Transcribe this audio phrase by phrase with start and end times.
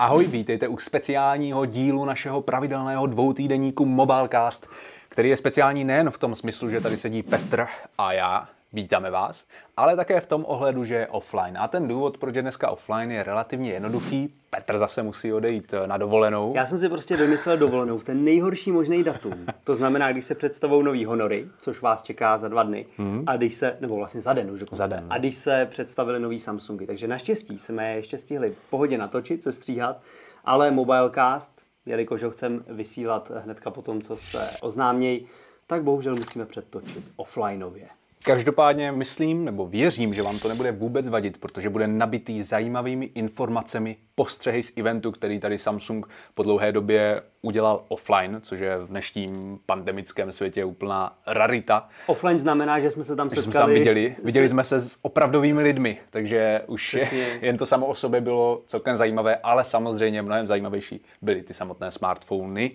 [0.00, 4.70] Ahoj, vítejte u speciálního dílu našeho pravidelného dvoutýdenníku Mobilecast,
[5.08, 7.66] který je speciální nejen v tom smyslu, že tady sedí Petr
[7.98, 9.44] a já, vítáme vás,
[9.76, 11.58] ale také v tom ohledu, že je offline.
[11.58, 14.34] A ten důvod, proč je dneska offline, je relativně jednoduchý.
[14.50, 16.52] Petr zase musí odejít na dovolenou.
[16.56, 19.46] Já jsem si prostě vymyslel dovolenou v ten nejhorší možný datum.
[19.64, 23.24] To znamená, když se představou nový honory, což vás čeká za dva dny, hmm.
[23.26, 25.06] a když se, nebo vlastně za den už dokonce, Za den.
[25.10, 26.86] a když se představili nový Samsungy.
[26.86, 30.00] Takže naštěstí jsme je ještě stihli pohodě natočit, se stříhat,
[30.44, 35.26] ale Mobilecast, jelikož ho chcem vysílat hnedka po tom, co se oznáměj,
[35.66, 37.88] tak bohužel musíme předtočit offlineově.
[38.24, 43.96] Každopádně myslím, nebo věřím, že vám to nebude vůbec vadit, protože bude nabitý zajímavými informacemi,
[44.14, 49.58] postřehy z eventu, který tady Samsung po dlouhé době udělal offline, což je v dnešním
[49.66, 51.88] pandemickém světě úplná rarita.
[52.06, 53.74] Offline znamená, že jsme se tam Že jsme se tam setkali.
[53.78, 57.38] viděli, viděli jsme se s opravdovými lidmi, takže už je, Přesně.
[57.42, 61.90] jen to samo o sobě bylo celkem zajímavé, ale samozřejmě mnohem zajímavější byly ty samotné
[61.90, 62.70] smartfony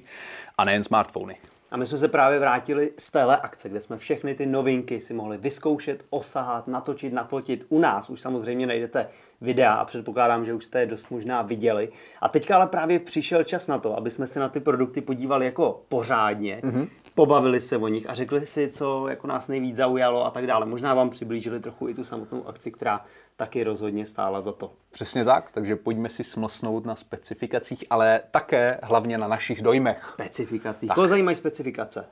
[0.57, 1.35] a nejen smartfony.
[1.73, 5.13] A my jsme se právě vrátili z téhle akce, kde jsme všechny ty novinky si
[5.13, 7.66] mohli vyzkoušet, osahat, natočit, nafotit.
[7.69, 9.07] U nás už samozřejmě najdete
[9.41, 11.89] videa a předpokládám, že už jste je dost možná viděli.
[12.21, 15.45] A teďka ale právě přišel čas na to, aby jsme se na ty produkty podívali
[15.45, 16.88] jako pořádně, mm-hmm.
[17.16, 20.66] Pobavili se o nich a řekli si, co jako nás nejvíc zaujalo a tak dále.
[20.66, 24.72] Možná vám přiblížili trochu i tu samotnou akci, která taky rozhodně stála za to.
[24.92, 30.03] Přesně tak, takže pojďme si smlsnout na specifikacích, ale také hlavně na našich dojmech.
[30.03, 30.91] Specifikacích.
[30.95, 32.06] Koho zajímají specifikace?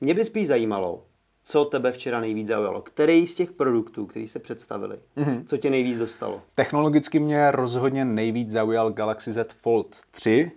[0.00, 1.02] Mě by spíš zajímalo,
[1.44, 2.82] co tebe včera nejvíc zaujalo.
[2.82, 5.44] Který z těch produktů, který se představili, mm-hmm.
[5.44, 6.42] co tě nejvíc dostalo?
[6.54, 10.50] Technologicky mě rozhodně nejvíc zaujal Galaxy Z Fold 3,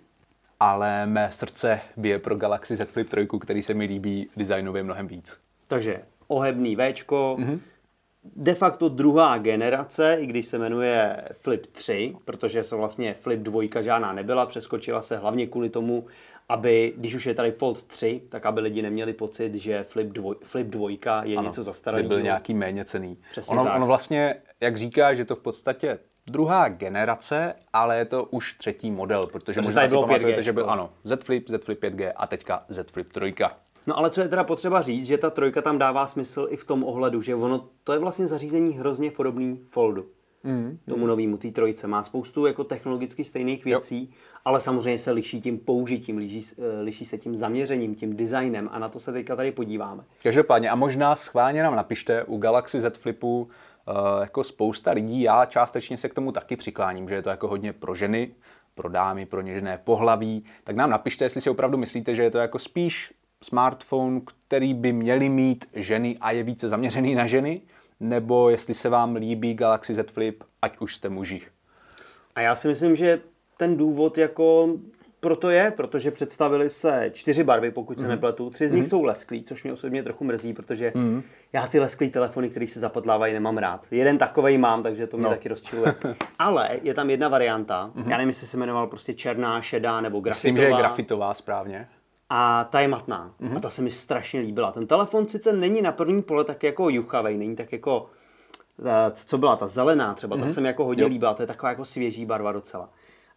[0.62, 5.06] ale mé srdce bije pro Galaxy Z Flip 3, který se mi líbí designově mnohem
[5.08, 5.38] víc.
[5.68, 7.58] Takže ohebný Včko, mm-hmm.
[8.36, 13.62] de facto druhá generace, i když se jmenuje Flip 3, protože se vlastně Flip 2
[13.80, 16.06] žádná nebyla, přeskočila se hlavně kvůli tomu,
[16.48, 20.34] aby, když už je tady Fold 3, tak aby lidi neměli pocit, že Flip 2,
[20.42, 20.90] Flip 2
[21.22, 22.08] je ano, něco zastaralého.
[22.08, 23.18] byl nějaký méně cený.
[23.30, 23.76] Přesně Ono, tak.
[23.76, 25.98] ono vlastně, jak říká, že to v podstatě
[26.30, 30.44] druhá generace, ale je to už třetí model, protože Protože možná si bylo pamatujete, 5G,
[30.44, 33.34] že byl ano, Z Flip, Z Flip 5G a teďka Z Flip 3.
[33.86, 36.64] No ale co je teda potřeba říct, že ta trojka tam dává smysl i v
[36.64, 40.06] tom ohledu, že ono, to je vlastně zařízení hrozně podobný Foldu.
[40.44, 40.78] Mm.
[40.88, 41.86] Tomu novému, té trojce.
[41.86, 44.16] Má spoustu jako technologicky stejných věcí, jo.
[44.44, 48.78] ale samozřejmě se liší tím použitím, liší, eh, liší se tím zaměřením, tím designem a
[48.78, 50.04] na to se teďka tady podíváme.
[50.22, 53.48] Každopádně, a možná schválně nám napište u Galaxy Z Flipu,
[54.20, 57.72] jako spousta lidí, já částečně se k tomu taky přikláním, že je to jako hodně
[57.72, 58.34] pro ženy,
[58.74, 62.38] pro dámy, pro něžné pohlaví, tak nám napište, jestli si opravdu myslíte, že je to
[62.38, 67.60] jako spíš smartphone, který by měly mít ženy a je více zaměřený na ženy,
[68.00, 71.42] nebo jestli se vám líbí Galaxy Z Flip, ať už jste muži.
[72.34, 73.20] A já si myslím, že
[73.56, 74.68] ten důvod jako
[75.22, 78.10] proto je, protože představili se čtyři barvy, pokud se mm.
[78.10, 78.50] nepletu.
[78.50, 78.88] Tři z nich mm.
[78.88, 81.22] jsou lesklý, což mě osobně trochu mrzí, protože mm.
[81.52, 83.86] já ty lesklý telefony, které se zapotlávají, nemám rád.
[83.90, 85.30] Jeden takovej mám, takže to mě no.
[85.30, 85.94] taky rozčiluje.
[86.38, 88.10] Ale je tam jedna varianta, mm.
[88.10, 90.52] já nevím, jestli se jmenoval prostě černá, šedá nebo grafitová.
[90.52, 91.88] Myslím, že je grafitová správně.
[92.30, 93.34] A ta je matná.
[93.40, 93.56] Mm-hmm.
[93.56, 94.72] A ta se mi strašně líbila.
[94.72, 98.06] Ten telefon sice není na první pole tak jako juchavej, není tak jako,
[98.84, 100.42] eh, co byla ta zelená třeba, mm-hmm.
[100.42, 101.08] ta se mi jako hodně Jo.
[101.08, 102.88] líbila, to je taková jako svěží barva docela.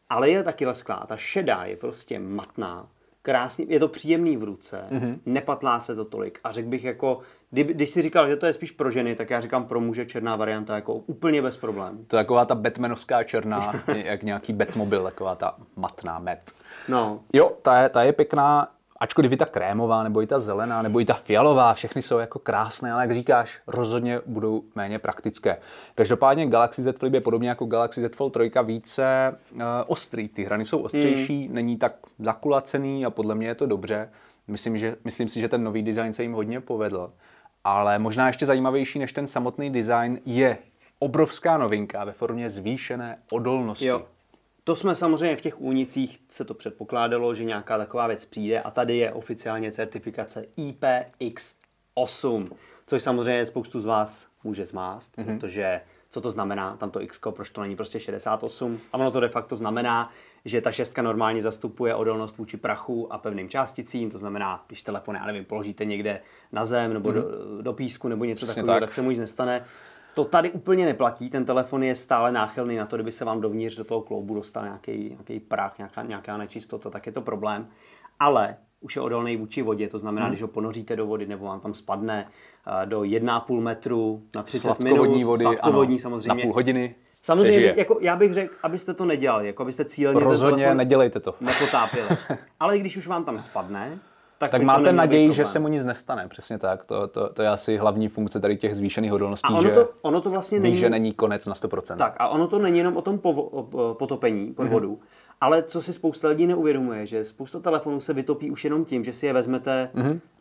[0.09, 1.05] Ale je taky lesklá.
[1.07, 2.87] Ta šedá je prostě matná,
[3.25, 5.19] krásně, je to příjemný v ruce, mm-hmm.
[5.25, 6.39] nepatlá se to tolik.
[6.43, 7.19] A řekl bych jako,
[7.51, 10.05] kdy, když si říkal, že to je spíš pro ženy, tak já říkám pro muže
[10.05, 12.05] černá varianta jako úplně bez problémů.
[12.07, 16.51] To je taková ta Batmanovská černá, jak nějaký Batmobil, taková ta matná met.
[16.89, 18.67] No, Jo, ta je, ta je pěkná,
[19.05, 22.39] ačkoliv i ta krémová, nebo i ta zelená, nebo i ta fialová, všechny jsou jako
[22.39, 25.57] krásné, ale jak říkáš, rozhodně budou méně praktické.
[25.95, 30.27] Každopádně Galaxy Z Flip je podobně jako Galaxy Z Fold 3 více uh, ostrý.
[30.27, 31.55] Ty hrany jsou ostřejší, mm.
[31.55, 34.09] není tak zakulacený a podle mě je to dobře.
[34.47, 37.13] Myslím, že, myslím si, že ten nový design se jim hodně povedl.
[37.63, 40.57] Ale možná ještě zajímavější než ten samotný design je
[40.99, 43.87] obrovská novinka ve formě zvýšené odolnosti.
[43.87, 44.05] Jo.
[44.67, 48.71] To jsme samozřejmě v těch únicích se to předpokládalo, že nějaká taková věc přijde a
[48.71, 52.49] tady je oficiálně certifikace IPX8,
[52.87, 55.25] což samozřejmě spoustu z vás může zmást, mm-hmm.
[55.25, 58.79] protože co to znamená, tamto X, proč to není prostě 68.
[58.93, 60.11] A ono to de facto znamená,
[60.45, 65.15] že ta šestka normálně zastupuje odolnost vůči prachu a pevným částicím, to znamená, když telefon,
[65.15, 66.21] já nevím, položíte někde
[66.51, 67.13] na zem nebo mm-hmm.
[67.55, 68.89] do, do písku nebo něco Přesně takového, tak.
[68.89, 69.65] tak se mu nic nestane.
[70.15, 73.75] To tady úplně neplatí, ten telefon je stále náchylný na to, kdyby se vám dovnitř
[73.75, 77.67] do toho kloubu dostal nějaký, nějaký prach, nějaká, nějaká nečistota, tak je to problém.
[78.19, 80.31] Ale už je odolný vůči vodě, to znamená, hmm.
[80.31, 82.27] když ho ponoříte do vody nebo vám tam spadne
[82.81, 86.95] eh, do 1,5 metru na 30 Sladkovodní minut, vody, sladkovodní ano, samozřejmě, na půl hodiny.
[87.23, 87.73] Samozřejmě, přežije.
[87.77, 91.35] jako, já bych řekl, abyste to nedělali, jako abyste cíleně Rozhodně nedělejte to.
[91.41, 92.07] nepotápěli.
[92.59, 93.99] Ale když už vám tam spadne,
[94.37, 96.83] tak, Tak máte naději, že se mu nic nestane, přesně tak.
[96.83, 99.89] To, to, to je asi hlavní funkce tady těch zvýšených odolností, A ono že to,
[100.01, 100.75] ono to vlastně víš, není...
[100.79, 101.95] že není konec na 100%.
[101.95, 104.99] Tak a ono to není jenom o tom povo, o- potopení pod vodu, Mhm.
[105.41, 109.13] ale co si spousta lidí neuvědomuje, že spousta telefonů se vytopí už jenom tím, že
[109.13, 109.89] si je vezmete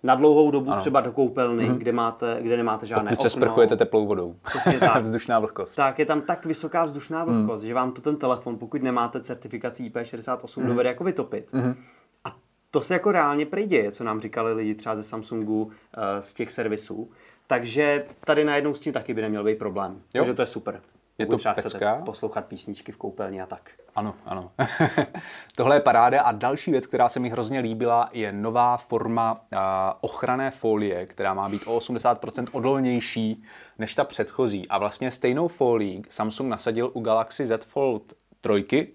[0.03, 3.47] na dlouhou dobu třeba do koupelny, kde, máte, kde nemáte žádné Pokud se okno.
[3.47, 4.35] sprchujete teplou vodou.
[4.47, 5.03] Přesně tak.
[5.03, 5.77] Vzdušná vlhkost.
[5.77, 9.83] tak je tam tak vysoká vzdušná vlhkost, že vám to ten telefon, pokud nemáte certifikaci
[9.91, 11.49] IP68, dovede jako vytopit.
[11.55, 11.75] A
[12.75, 16.53] to se jako reálně prejděje, co nám říkali lidi třeba ze Samsungu, eh, z těch
[16.53, 17.11] servisů.
[17.47, 20.03] Takže tady najednou s tím taky by neměl být problém.
[20.13, 20.81] Takže to je super.
[21.19, 22.03] Je to třeba chcete pecka.
[22.05, 23.71] poslouchat písničky v koupelně a tak.
[23.95, 24.51] Ano, ano.
[25.57, 29.99] Tohle je paráda a další věc, která se mi hrozně líbila, je nová forma a,
[30.01, 33.43] ochranné folie, která má být o 80% odolnější
[33.79, 34.69] než ta předchozí.
[34.69, 38.93] A vlastně stejnou folii Samsung nasadil u Galaxy Z Fold 3,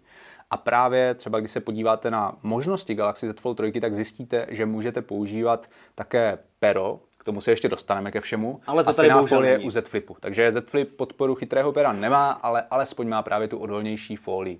[0.49, 4.65] a právě třeba, když se podíváte na možnosti Galaxy Z Fold 3, tak zjistíte, že
[4.65, 8.61] můžete používat také pero, k tomu se ještě dostaneme ke všemu.
[8.67, 9.65] Ale to a tady bohužel není.
[9.65, 10.17] u Z Flipu.
[10.19, 14.59] Takže Z Flip podporu chytrého pera nemá, ale alespoň má právě tu odolnější folii.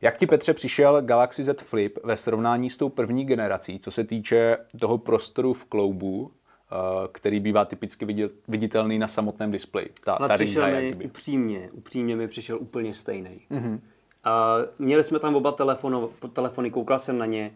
[0.00, 4.04] Jak ti Petře přišel Galaxy Z Flip ve srovnání s tou první generací, co se
[4.04, 6.32] týče toho prostoru v kloubu,
[6.72, 6.74] eh,
[7.12, 9.90] který bývá typicky viditelný na samotném displeji?
[10.04, 13.40] Ta, Ale ta přišel mi upřímně, upřímně mi přišel úplně stejný.
[13.50, 13.62] Mhm.
[13.62, 13.80] Mm-hmm.
[14.28, 17.50] A měli jsme tam oba telefonu, telefony, koukal jsem na ně.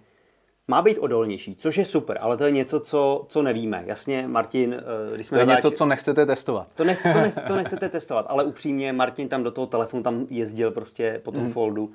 [0.68, 3.82] Má být odolnější, což je super, ale to je něco, co, co nevíme.
[3.86, 6.66] Jasně, Martin, eh, když jsme To je něco, co nechcete testovat.
[6.74, 10.26] To, nechce, to, nechce, to nechcete testovat, ale upřímně Martin tam do toho telefonu tam
[10.30, 11.52] jezdil prostě po tom mm.
[11.52, 11.92] foldu uh,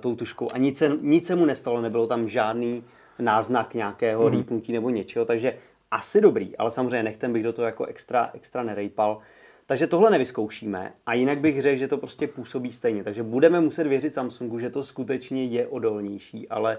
[0.00, 2.84] tou tuškou a nic se, nic se mu nestalo, nebylo tam žádný
[3.18, 4.36] náznak nějakého mm.
[4.36, 5.58] rýpnutí nebo něčeho, takže
[5.90, 9.18] asi dobrý, ale samozřejmě nechtem bych do toho jako extra, extra nerejpal.
[9.66, 13.04] Takže tohle nevyzkoušíme a jinak bych řekl, že to prostě působí stejně.
[13.04, 16.78] Takže budeme muset věřit Samsungu, že to skutečně je odolnější, ale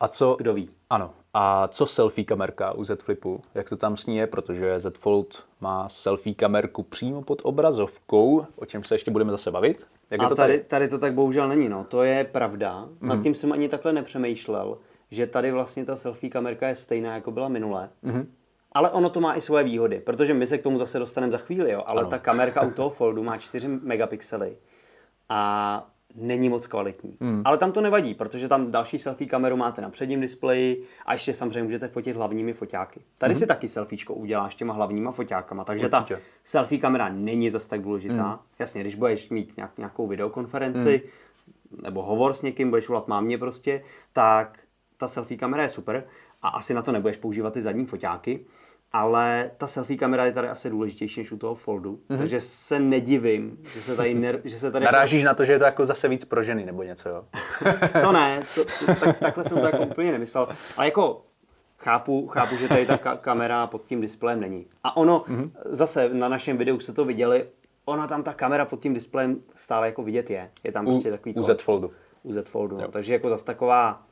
[0.00, 0.70] A co, kdo ví.
[0.90, 1.14] Ano.
[1.34, 3.42] A co selfie kamerka u Z Flipu?
[3.54, 4.26] Jak to tam s ní je?
[4.26, 9.50] Protože Z Fold má selfie kamerku přímo pod obrazovkou, o čem se ještě budeme zase
[9.50, 9.86] bavit.
[10.10, 10.64] Jak je A to tady, tady?
[10.64, 11.84] tady to tak bohužel není, no.
[11.84, 12.88] To je pravda.
[13.00, 13.08] Mm.
[13.08, 14.78] Nad tím jsem ani takhle nepřemýšlel,
[15.10, 17.90] že tady vlastně ta selfie kamerka je stejná, jako byla minule.
[18.02, 18.32] Mm.
[18.72, 21.38] Ale ono to má i svoje výhody, protože my se k tomu zase dostaneme za
[21.38, 21.82] chvíli, jo.
[21.86, 22.10] Ale ano.
[22.10, 24.56] ta kamerka u toho foldu má 4 megapixely
[25.28, 27.16] a není moc kvalitní.
[27.20, 27.42] Mm.
[27.44, 31.34] Ale tam to nevadí, protože tam další selfie kameru máte na předním displeji a ještě
[31.34, 33.00] samozřejmě můžete fotit hlavními foťáky.
[33.18, 33.40] Tady mm.
[33.40, 36.14] si taky selfiečko uděláš těma hlavníma foťákama, takže Určitě.
[36.14, 38.32] ta selfie kamera není zas tak důležitá.
[38.32, 38.38] Mm.
[38.58, 41.02] Jasně, když budeš mít nějak, nějakou videokonferenci
[41.70, 41.82] mm.
[41.82, 43.82] nebo hovor s někým, budeš volat mámě prostě,
[44.12, 44.58] tak
[44.96, 46.04] ta selfie kamera je super
[46.42, 48.46] a asi na to nebudeš používat ty zadní foťáky,
[48.92, 52.18] ale ta selfie kamera je tady asi důležitější než u toho foldu, mm.
[52.18, 55.58] takže se nedivím, že se tady, ner, že se tady Narážíš na to, že je
[55.58, 57.24] to jako zase víc pro ženy nebo něco, jo?
[58.02, 60.48] to ne, to, to, tak, takhle jsem to jako úplně nemyslel.
[60.76, 61.24] Ale jako
[61.78, 64.66] chápu, chápu, že tady ta ka- kamera pod tím displejem není.
[64.84, 65.50] A ono, mm-hmm.
[65.64, 67.46] zase na našem videu jste to viděli,
[67.84, 70.50] ona tam ta kamera pod tím displejem stále jako vidět je.
[70.64, 71.42] Je tam U, prostě takový u.
[71.42, 71.90] Z Foldu.
[72.22, 72.76] U Z Foldu.
[72.76, 72.88] No.
[72.88, 74.02] Takže jako zase taková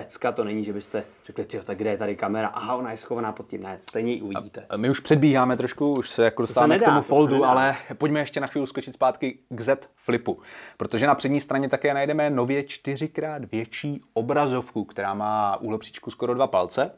[0.00, 2.48] pecka to není, že byste řekli, tyjo, tak kde je tady kamera?
[2.48, 3.62] Aha, ona je schovaná pod tím.
[3.62, 4.66] Ne, stejně ji uvidíte.
[4.70, 7.34] A My už předbíháme trošku, už se jako dostáváme nedá, k tomu to se foldu,
[7.34, 7.48] nedá.
[7.48, 10.40] ale pojďme ještě na chvíli skočit zpátky k Z Flipu.
[10.76, 16.46] Protože na přední straně také najdeme nově čtyřikrát větší obrazovku, která má úhlopříčku skoro dva
[16.46, 16.90] palce.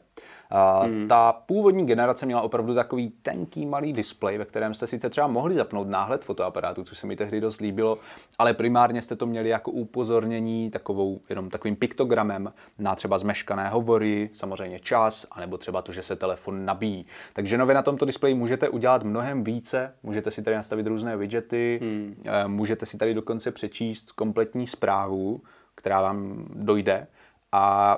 [0.55, 1.07] A Hmm.
[1.07, 5.55] Ta původní generace měla opravdu takový tenký malý displej, ve kterém jste sice třeba mohli
[5.55, 7.97] zapnout náhled fotoaparátu, což se mi tehdy dost líbilo,
[8.37, 14.29] ale primárně jste to měli jako upozornění takovou, jenom takovým piktogramem na třeba zmeškané hovory,
[14.33, 17.05] samozřejmě čas, anebo třeba to, že se telefon nabíjí.
[17.33, 21.79] Takže nově na tomto displeji můžete udělat mnohem více, můžete si tady nastavit různé widgety,
[21.81, 22.23] hmm.
[22.47, 25.41] můžete si tady dokonce přečíst kompletní zprávu,
[25.75, 27.07] která vám dojde.
[27.51, 27.97] A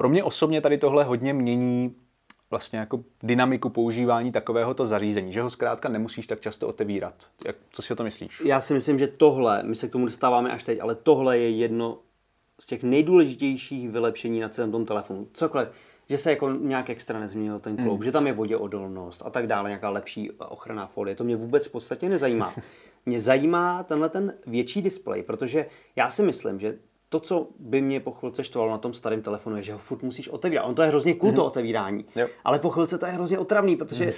[0.00, 1.94] pro mě osobně tady tohle hodně mění
[2.50, 7.14] vlastně jako dynamiku používání takovéhoto zařízení, že ho zkrátka nemusíš tak často otevírat.
[7.46, 8.42] Jak, co si o to myslíš?
[8.44, 11.50] Já si myslím, že tohle, my se k tomu dostáváme až teď, ale tohle je
[11.50, 11.98] jedno
[12.60, 15.28] z těch nejdůležitějších vylepšení na celém tom telefonu.
[15.32, 15.68] Cokoliv,
[16.08, 18.02] že se jako nějak extra nezměnil ten kloub, hmm.
[18.02, 21.16] že tam je voděodolnost a tak dále, nějaká lepší ochranná folie.
[21.16, 22.54] To mě vůbec v podstatě nezajímá.
[23.06, 25.66] Mě zajímá tenhle ten větší displej, protože
[25.96, 26.78] já si myslím, že
[27.10, 30.02] to, co by mě po chvilce štvalo na tom starém telefonu, je, že ho furt
[30.02, 30.66] musíš otevírat.
[30.66, 32.04] On to je hrozně cool, to otevírání.
[32.16, 32.26] Jo.
[32.44, 34.14] Ale po chvilce to je hrozně otravný, protože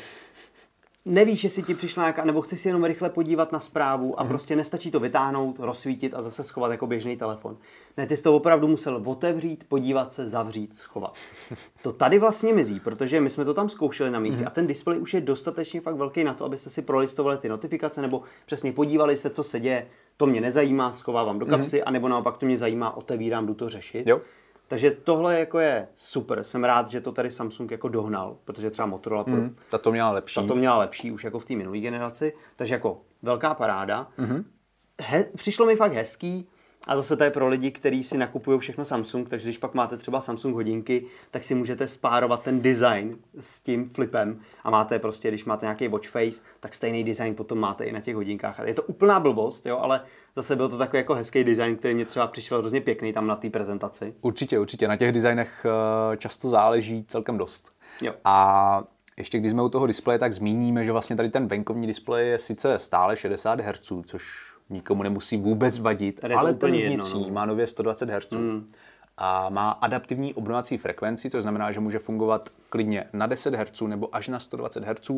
[1.05, 4.29] nevíš, jestli ti přišla nějaká, nebo chceš si jenom rychle podívat na zprávu a mm-hmm.
[4.29, 7.57] prostě nestačí to vytáhnout, rozsvítit a zase schovat jako běžný telefon.
[7.97, 11.15] Ne, ty jsi to opravdu musel otevřít, podívat se, zavřít, schovat.
[11.83, 14.47] To tady vlastně mizí, protože my jsme to tam zkoušeli na místě mm-hmm.
[14.47, 18.03] a ten displej už je dostatečně fakt velký na to, abyste si prolistovali ty notifikace
[18.03, 19.87] nebo přesně podívali se, co se děje.
[20.17, 21.87] To mě nezajímá, schovávám do kapsy, mm-hmm.
[21.87, 24.07] anebo naopak to mě zajímá, otevírám, jdu to řešit.
[24.07, 24.21] Jo.
[24.73, 26.45] Takže tohle jako je super.
[26.45, 30.11] Jsem rád, že to tady Samsung jako dohnal, protože třeba Motorola mm, ta to měla
[30.11, 30.35] lepší.
[30.35, 32.33] Ta to měla lepší už jako v té minulé generaci.
[32.57, 34.09] Takže jako velká paráda.
[34.19, 34.45] Mm-hmm.
[35.01, 36.49] He, přišlo mi fakt hezký,
[36.87, 39.97] a zase to je pro lidi, kteří si nakupují všechno Samsung, takže když pak máte
[39.97, 45.29] třeba Samsung hodinky, tak si můžete spárovat ten design s tím flipem a máte prostě,
[45.29, 48.61] když máte nějaký watch face, tak stejný design potom máte i na těch hodinkách.
[48.61, 50.01] A je to úplná blbost, jo, ale
[50.37, 53.37] zase byl to takový jako hezký design, který mě třeba přišel hrozně pěkný tam na
[53.37, 54.15] té prezentaci.
[54.21, 54.89] Určitě, určitě.
[54.89, 57.73] Na těch designech eh, často záleží celkem dost.
[58.01, 58.13] Jo.
[58.25, 58.85] A
[59.17, 62.39] ještě když jsme u toho displeje, tak zmíníme, že vlastně tady ten venkovní displej je
[62.39, 67.35] sice stále 60 Hz, což nikomu nemusí vůbec vadit, Tady ale ten vnitřní jedno, no.
[67.35, 68.31] má nově 120 Hz.
[68.31, 68.67] Mm.
[69.17, 74.15] A má adaptivní obnovací frekvenci, což znamená, že může fungovat klidně na 10 Hz nebo
[74.17, 75.11] až na 120 Hz,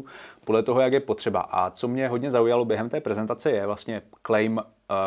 [0.45, 1.41] podle toho, jak je potřeba.
[1.41, 4.63] A co mě hodně zaujalo během té prezentace, je vlastně claim uh,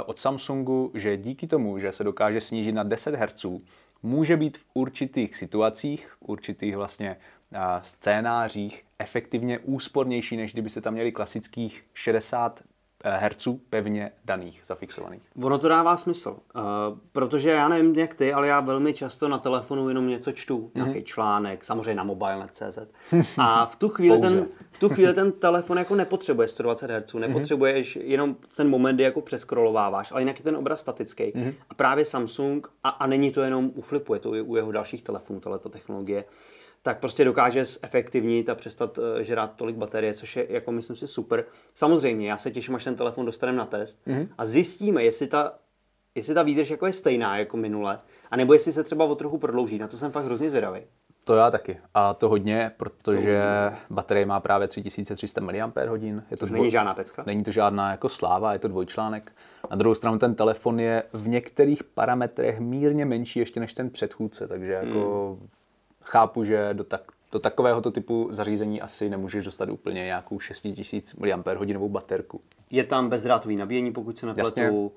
[0.05, 3.45] od Samsungu, že díky tomu, že se dokáže snížit na 10 Hz,
[4.03, 7.17] může být v určitých situacích, v určitých vlastně
[7.51, 14.61] uh, scénářích efektivně úspornější, než kdyby se tam měli klasických 60 Eh, herců pevně daných,
[14.65, 15.21] zafixovaných.
[15.43, 16.61] Ono to dává smysl, uh,
[17.11, 20.83] protože já nevím jak ty, ale já velmi často na telefonu jenom něco čtu, mm-hmm.
[20.83, 22.79] nějaký článek, samozřejmě na mobile.cz
[23.37, 27.97] a v tu chvíli ten, v tu chvíli ten telefon jako nepotřebuje 120 Hz, nepotřebuješ
[27.97, 28.05] mm-hmm.
[28.05, 31.23] jenom ten moment, kdy jako přeskrolováváš, ale jinak je ten obraz statický.
[31.23, 31.53] Mm-hmm.
[31.69, 34.71] A právě Samsung, a, a není to jenom u Flipu, je to i u jeho
[34.71, 36.23] dalších telefonů, tato technologie,
[36.81, 41.07] tak prostě dokáže zefektivnit a přestat uh, žrát tolik baterie, což je, jako myslím si,
[41.07, 41.45] super.
[41.73, 44.27] Samozřejmě, já se těším, až ten telefon dostaneme na test mm-hmm.
[44.37, 45.53] a zjistíme, jestli ta,
[46.15, 47.99] jestli ta výdrž jako je stejná jako minule,
[48.31, 49.77] anebo jestli se třeba o trochu prodlouží.
[49.79, 50.81] Na to jsem fakt hrozně zvědavý.
[51.23, 51.77] To já taky.
[51.93, 53.41] A to hodně, protože
[53.87, 55.53] to baterie má právě 3300 mAh.
[55.55, 57.23] Je to, to není žádná pecka?
[57.25, 59.31] Není to žádná jako sláva, je to dvojčlánek.
[59.69, 64.47] Na druhou stranu ten telefon je v některých parametrech mírně menší ještě než ten předchůdce,
[64.47, 65.49] takže jako hmm
[66.07, 71.87] chápu, že do, tak, do takovéhoto typu zařízení asi nemůžeš dostat úplně nějakou 6000 mAh
[71.87, 72.41] baterku.
[72.69, 74.91] Je tam bezdrátový nabíjení, pokud se nepletu.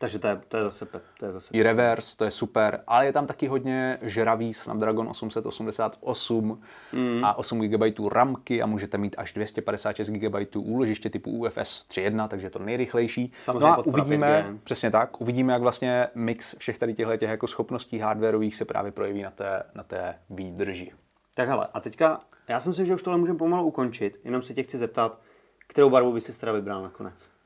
[0.00, 0.86] Takže to je, to je zase
[1.18, 5.08] to je zase I reverse, to je super, ale je tam taky hodně žravý Snapdragon
[5.08, 7.24] 888 mm.
[7.24, 12.50] a 8 GB ramky a můžete mít až 256 GB úložiště typu UFS 3.1, takže
[12.50, 13.32] to nejrychlejší.
[13.42, 14.58] Samozřejmě no a uvidíme, 5G.
[14.64, 18.92] přesně tak, uvidíme, jak vlastně mix všech tady těchto těch jako schopností hardwareových se právě
[18.92, 20.92] projeví na té, na té výdrži.
[21.34, 24.54] Tak hele, a teďka, já si myslím, že už tohle můžeme pomalu ukončit, jenom se
[24.54, 25.20] tě chci zeptat,
[25.66, 27.39] kterou barvu by si teda vybral nakonec?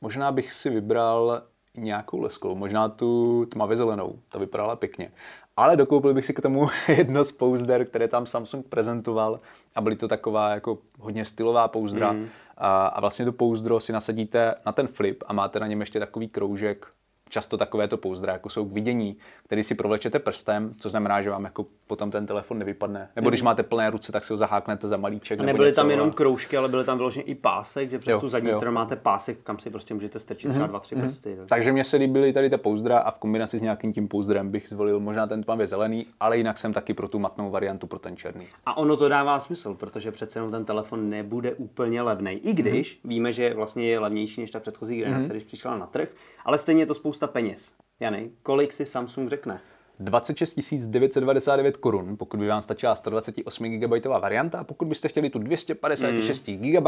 [0.00, 1.42] Možná bych si vybral
[1.76, 5.12] nějakou lesklou, možná tu tmavě zelenou, ta vypadala pěkně.
[5.56, 9.40] Ale dokoupil bych si k tomu jedno z pouzder, které tam Samsung prezentoval
[9.74, 12.12] a byly to taková jako hodně stylová pouzdra.
[12.12, 12.28] Mm.
[12.56, 15.98] A, a vlastně to pouzdro si nasadíte na ten flip a máte na něm ještě
[15.98, 16.86] takový kroužek
[17.30, 21.44] často takovéto pouzdra, jako jsou k vidění, který si provlečete prstem, co znamená, že vám
[21.44, 23.08] jako potom ten telefon nevypadne.
[23.16, 25.40] Nebo když máte plné ruce, tak si ho zaháknete za malíček.
[25.40, 28.20] A nebyly něco, tam jenom kroužky, ale byly tam vyloženě i pásek, že přes jo,
[28.20, 28.56] tu zadní jo.
[28.56, 30.52] stranu máte pásek, kam si prostě můžete strčit mm-hmm.
[30.52, 31.00] třeba dva, tři mm-hmm.
[31.00, 31.36] prsty.
[31.36, 31.48] Tak.
[31.48, 34.68] Takže mě se líbily tady ty pouzdra a v kombinaci s nějakým tím pouzdrem bych
[34.68, 38.16] zvolil možná ten tmavě zelený, ale jinak jsem taky pro tu matnou variantu, pro ten
[38.16, 38.46] černý.
[38.66, 42.30] A ono to dává smysl, protože přece jenom ten telefon nebude úplně levný.
[42.32, 43.08] I když mm-hmm.
[43.08, 45.30] víme, že vlastně je levnější než ta předchozí generace, mm-hmm.
[45.30, 46.08] když přišla na trh,
[46.44, 47.74] ale stejně je to spousta peněz.
[48.00, 49.60] Jany, kolik si Samsung řekne?
[50.00, 55.38] 26 999 korun, pokud by vám stačila 128 GB varianta a pokud byste chtěli tu
[55.38, 56.56] 256 mm.
[56.56, 56.86] GB,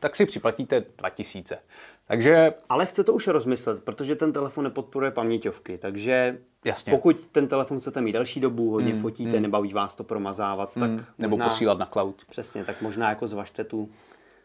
[0.00, 1.58] tak si připlatíte 2000.
[2.06, 2.54] Takže...
[2.68, 6.90] Ale chce to už rozmyslet, protože ten telefon nepodporuje paměťovky, takže Jasně.
[6.90, 9.00] pokud ten telefon chcete mít delší dobu, hodně mm.
[9.00, 9.42] fotíte, mm.
[9.42, 10.80] nebaví vás to promazávat, mm.
[10.80, 12.24] tak Nebo možná, posílat na cloud.
[12.28, 13.88] Přesně, tak možná jako zvažte tu,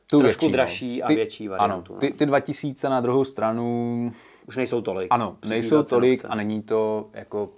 [0.07, 1.05] tu trošku větší, dražší no.
[1.05, 1.93] a ty, větší variantu.
[1.93, 4.11] Ano, ty, ty 2000 na druhou stranu
[4.51, 5.07] už nejsou tolik.
[5.09, 7.49] Ano, nejsou tolik a není to jako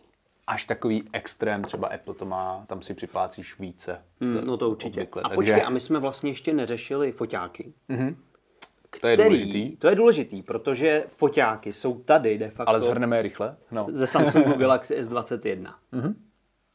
[0.47, 4.01] až takový extrém, třeba Apple to má, tam si připlácíš více.
[4.21, 4.99] Hmm, no to určitě.
[4.99, 5.35] Obvykle, a takže...
[5.35, 7.73] počkej, a my jsme vlastně ještě neřešili foťáky.
[7.89, 8.15] Mm-hmm.
[9.01, 9.77] To je který, důležitý.
[9.77, 12.69] To je důležitý, protože foťáky jsou tady de facto...
[12.69, 13.55] Ale zhrneme je rychle.
[13.71, 13.87] No.
[13.89, 15.73] Ze Samsungu Galaxy S21.
[15.93, 16.13] Mm-hmm.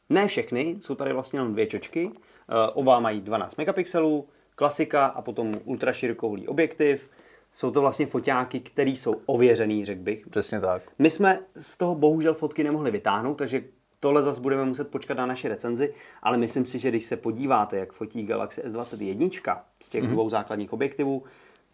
[0.08, 2.10] Ne všechny, jsou tady vlastně jenom dvě čočky.
[2.12, 7.10] Eh, oba mají 12 megapixelů, klasika a potom ultraširokohlý objektiv
[7.52, 10.26] jsou to vlastně foťáky, které jsou ověřený, řekl bych.
[10.26, 10.82] Přesně tak.
[10.98, 13.62] My jsme z toho bohužel fotky nemohli vytáhnout, takže
[14.00, 17.78] tohle zase budeme muset počkat na naši recenzi, ale myslím si, že když se podíváte,
[17.78, 20.08] jak fotí Galaxy S21 z těch mm-hmm.
[20.08, 21.22] dvou základních objektivů,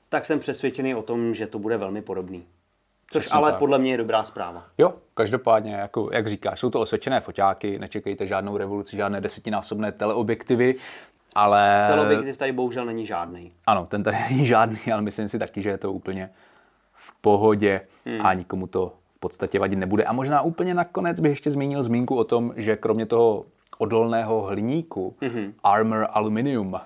[0.08, 2.46] tak jsem přesvědčený o tom, že to bude velmi podobný.
[3.10, 3.58] Což Přesně ale tak.
[3.58, 4.64] podle mě je dobrá zpráva.
[4.78, 10.74] Jo, každopádně, jako, jak říkáš, jsou to osvědčené foťáky, nečekejte žádnou revoluci, žádné desetinásobné teleobjektivy,
[11.34, 11.84] ale...
[11.88, 13.52] Teleobjektiv tady bohužel není žádný.
[13.66, 16.30] Ano, ten tady není žádný, ale myslím si taky, že je to úplně
[16.92, 18.26] v pohodě hmm.
[18.26, 20.04] a nikomu to v podstatě vadit nebude.
[20.04, 23.44] A možná úplně nakonec bych ještě zmínil zmínku o tom, že kromě toho
[23.78, 25.52] odolného hliníku, mm-hmm.
[25.64, 26.80] Armor Aluminium, eh,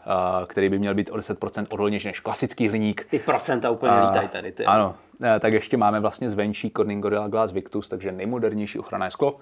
[0.46, 4.28] který by měl být o 10% odolnější než klasický hliník, Ty procenta úplně a- lítají
[4.28, 4.52] tady.
[4.52, 4.64] Ty.
[4.64, 9.36] Ano, eh, tak ještě máme vlastně zvenčí Corning Gorilla Glass Victus, takže nejmodernější ochranné sklo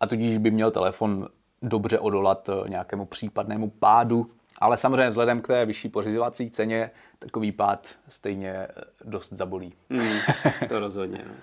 [0.00, 1.28] a tudíž by měl telefon
[1.64, 7.52] dobře odolat eh, nějakému případnému pádu, ale samozřejmě vzhledem k té vyšší pořizovací ceně takový
[7.52, 8.68] pád stejně eh,
[9.04, 9.72] dost zabolí.
[9.90, 10.18] Mm,
[10.68, 11.24] to rozhodně.
[11.28, 11.34] No.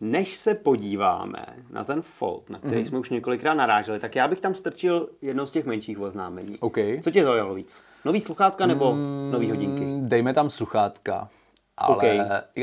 [0.00, 2.88] Než se podíváme na ten Fold, na který mm-hmm.
[2.88, 6.58] jsme už několikrát naráželi, tak já bych tam strčil jedno z těch menších oznámení.
[6.58, 6.76] OK.
[7.02, 7.80] Co tě zaujalo víc?
[8.04, 9.84] Nový sluchátka nebo mm, nový hodinky?
[10.00, 11.28] Dejme tam sluchátka,
[11.76, 12.04] ale OK.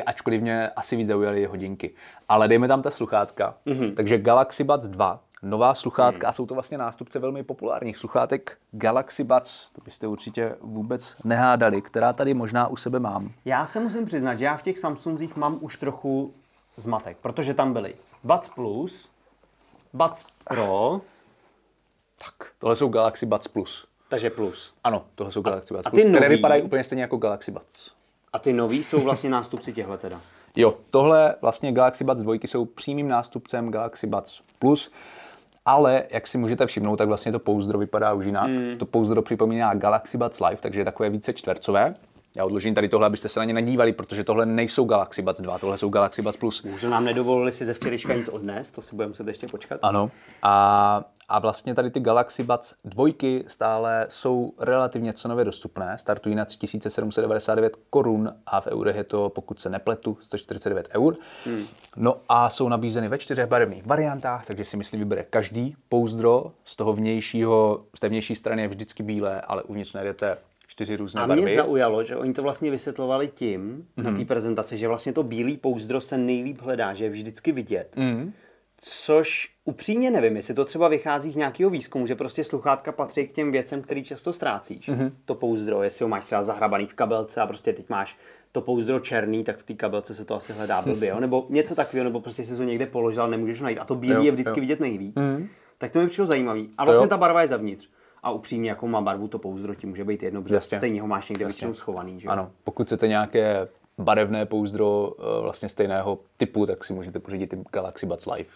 [0.06, 1.94] ačkoliv mě asi víc zaujaly hodinky.
[2.30, 3.56] Ale dejme tam ta sluchátka.
[3.66, 3.80] Mhm.
[3.80, 3.94] Mm-hmm.
[3.94, 6.30] Takže Galaxy Buds 2, nová sluchátka, mm.
[6.30, 11.82] a jsou to vlastně nástupce velmi populárních sluchátek Galaxy Buds, to byste určitě vůbec nehádali,
[11.82, 13.32] která tady možná u sebe mám.
[13.46, 16.34] Já se musím přiznat, že já v těch Samsungzích mám už trochu
[16.76, 19.10] zmatek, protože tam byly Buds Plus,
[19.94, 21.02] Buds Pro,
[22.18, 23.88] Tak, tohle jsou Galaxy Buds Plus.
[24.10, 24.74] takže Plus.
[24.84, 26.36] Ano, tohle jsou Galaxy Buds a ty Plus, které nový?
[26.36, 27.92] vypadají úplně stejně jako Galaxy Buds.
[28.34, 30.22] A ty nový jsou vlastně nástupci těchhle teda.
[30.56, 34.92] Jo, tohle vlastně Galaxy Buds 2 jsou přímým nástupcem Galaxy Buds Plus,
[35.66, 38.48] ale jak si můžete všimnout, tak vlastně to pouzdro vypadá už jinak.
[38.48, 38.78] Mm.
[38.78, 41.96] To pouzdro připomíná Galaxy Buds Live, takže je takové více čtvercové.
[42.36, 45.60] Já odložím tady tohle, abyste se na ně nadívali, protože tohle nejsou Galaxy Buds 2,
[45.60, 46.64] tohle jsou Galaxy Buds Plus.
[46.64, 49.80] Můžu nám nedovolili si ze včerejška nic odnést, to si budeme muset ještě počkat.
[49.82, 50.12] Ano.
[50.42, 55.98] A, a vlastně tady ty Galaxy Buds dvojky stále jsou relativně cenově dostupné.
[55.98, 61.16] Startují na 3799 korun a v eurech je to, pokud se nepletu, 149 eur.
[61.46, 61.66] Hmm.
[61.96, 66.52] No a jsou nabízeny ve čtyřech barevných variantách, takže si myslím vybere každý pouzdro.
[66.66, 70.38] Z toho vnějšího, z té vnější strany je vždycky bílé, ale uvnitř najdete
[70.68, 71.44] čtyři různé A barvy.
[71.44, 74.04] mě zaujalo, že oni to vlastně vysvětlovali tím mm-hmm.
[74.04, 77.96] na té prezentaci, že vlastně to bílý pouzdro se nejlíp hledá, že je vždycky vidět.
[77.96, 78.34] Mm.
[78.86, 83.32] Což upřímně nevím, jestli to třeba vychází z nějakého výzkumu, že prostě sluchátka patří k
[83.32, 84.90] těm věcem, který často ztrácíš.
[84.90, 85.12] Mm-hmm.
[85.26, 88.18] To pouzdro, jestli ho máš třeba zahrabaný v kabelce a prostě teď máš
[88.52, 91.20] to pouzdro černý, tak v té kabelce se to asi hledá blbě, jo?
[91.20, 93.80] nebo něco takového, nebo prostě si to někde položil, nemůžeš najít.
[93.80, 94.62] A to bílý Jo, je vždycky jo.
[94.62, 95.16] vidět nejvíc.
[95.16, 95.48] Mm-hmm.
[95.78, 96.70] Tak to mi přišlo zajímavý.
[96.78, 97.90] A vlastně ta barva je zevnitř.
[98.24, 101.30] A upřímně, jakou má barvu to pouzdro, ti může být jedno, protože stejně ho máš
[101.30, 102.20] někde většinou schovaný.
[102.20, 102.28] Že?
[102.28, 103.68] Ano, pokud chcete nějaké
[103.98, 108.50] barevné pouzdro eh, vlastně stejného typu, tak si můžete pořídit i Galaxy Buds Live,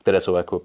[0.00, 0.62] které jsou jako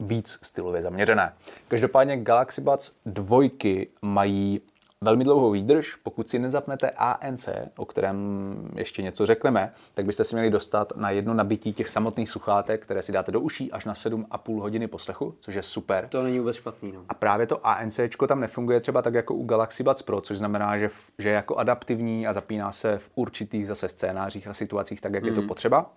[0.00, 1.34] víc stylově zaměřené.
[1.68, 4.60] Každopádně Galaxy Buds dvojky mají
[5.04, 5.94] velmi dlouhou výdrž.
[5.94, 11.10] Pokud si nezapnete ANC, o kterém ještě něco řekneme, tak byste si měli dostat na
[11.10, 15.34] jedno nabití těch samotných sluchátek, které si dáte do uší, až na 7,5 hodiny poslechu,
[15.40, 16.08] což je super.
[16.08, 16.92] To není vůbec špatný.
[16.92, 17.04] No.
[17.08, 20.78] A právě to ANC tam nefunguje třeba tak jako u Galaxy Buds Pro, což znamená,
[20.78, 25.12] že, že je jako adaptivní a zapíná se v určitých zase scénářích a situacích tak,
[25.12, 25.28] jak mm.
[25.28, 25.90] je to potřeba.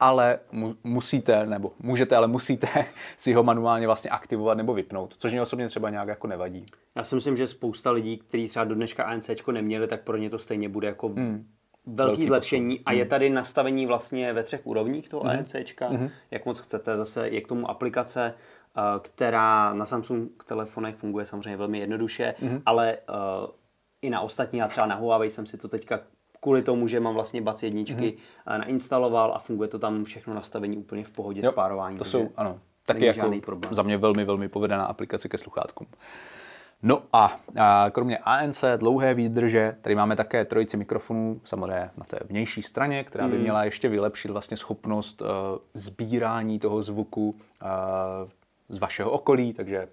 [0.00, 2.68] Ale mu, musíte, nebo můžete, ale musíte
[3.16, 6.66] si ho manuálně vlastně aktivovat nebo vypnout, což mě osobně třeba nějak jako nevadí.
[6.94, 10.30] Já si myslím, že spousta lidí, kteří třeba do dneška ANC neměli, tak pro ně
[10.30, 11.46] to stejně bude jako hmm.
[11.86, 12.80] velký, Velký zlepšení.
[12.86, 15.54] A je tady nastavení vlastně ve třech úrovních toho ANC,
[16.30, 16.96] jak moc chcete.
[16.96, 18.34] Zase je k tomu aplikace,
[18.76, 22.34] eh, která na Samsung telefonech funguje samozřejmě velmi jednoduše,
[22.66, 22.98] ale eh,
[24.02, 26.00] i na ostatní, a třeba na Huawei jsem si to teďka
[26.40, 28.12] kvůli tomu, že mám vlastně Buds jedničky
[28.46, 31.98] mm nainstaloval a funguje to tam všechno nastavení úplně v pohodě s párováním.
[31.98, 33.74] To jsou, ano, taky jako žádný problém.
[33.74, 35.86] za mě velmi, velmi povedená aplikace ke sluchátkům.
[36.82, 42.18] No a, a kromě ANC, dlouhé výdrže, tady máme také trojici mikrofonů, samozřejmě na té
[42.24, 43.32] vnější straně, která Hmm.
[43.32, 45.28] by měla ještě vylepšit vlastně schopnost uh,
[45.74, 47.68] sbírání toho zvuku uh,
[48.68, 49.88] z vašeho okolí, takže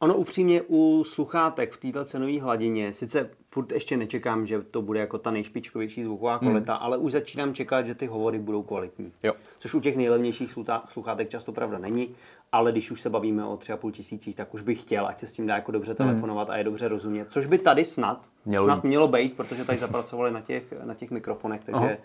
[0.00, 5.00] Ono upřímně u sluchátek v této cenové hladině, sice furt ještě nečekám, že to bude
[5.00, 9.12] jako ta nejšpičkovější zvuková kvalita, ale už začínám čekat, že ty hovory budou kvalitní.
[9.22, 9.32] Jo.
[9.58, 10.54] Což u těch nejlevnějších
[10.88, 12.14] sluchátek často pravda není,
[12.52, 15.32] ale když už se bavíme o 3,5 tisících, tak už bych chtěl, ať se s
[15.32, 17.26] tím dá jako dobře telefonovat a je dobře rozumět.
[17.32, 21.10] Což by tady snad Mělo snad mělo být, protože tady zapracovali na těch, na těch
[21.10, 21.96] mikrofonech, takže Aha.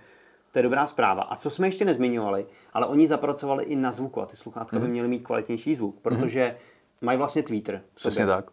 [0.51, 1.21] to je dobrá zpráva.
[1.23, 4.85] A co jsme ještě nezmiňovali, ale oni zapracovali i na zvuku a ty sluchátka Mhm.
[4.85, 6.55] by měly mít kvalitnější zvuk, protože
[7.01, 7.81] mají vlastně Twitter.
[7.93, 8.45] přesně tak.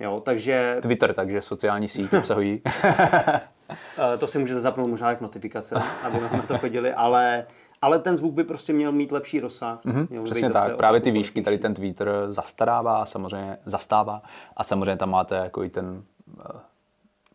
[0.00, 2.62] Jo, takže Twitter, takže sociální síť obsahují.
[2.64, 7.46] eh, to si můžete zapnout možná jak notifikace, aby na to chodili, ale,
[7.82, 9.84] ale ten zvuk by prostě měl mít lepší rozsah.
[9.84, 14.22] Mm-hmm, měl přesně tak, právě ty výšky, tady ten tweeter zastarává, samozřejmě zastává
[14.56, 16.02] a samozřejmě tam máte jako i ten
[16.36, 16.44] uh,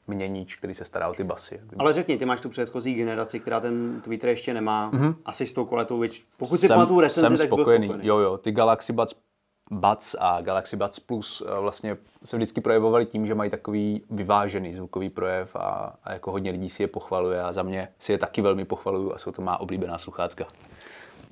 [0.07, 1.61] měníč, který se stará o ty basy.
[1.77, 5.15] Ale řekni, ty máš tu předchozí generaci, která ten Twitter ještě nemá, mm-hmm.
[5.25, 6.23] asi s tou kvalitou, věč...
[6.37, 7.87] pokud si pamatuju recenzi, jsem tak byl spokojený.
[7.87, 8.07] spokojený.
[8.07, 9.15] Jo, jo, ty Galaxy Buds,
[9.71, 14.73] Buds a Galaxy Buds Plus eh, vlastně se vždycky projevovaly tím, že mají takový vyvážený
[14.73, 18.17] zvukový projev a, a jako hodně lidí si je pochvaluje a za mě si je
[18.17, 20.45] taky velmi pochvaluju a jsou to má oblíbená sluchátka.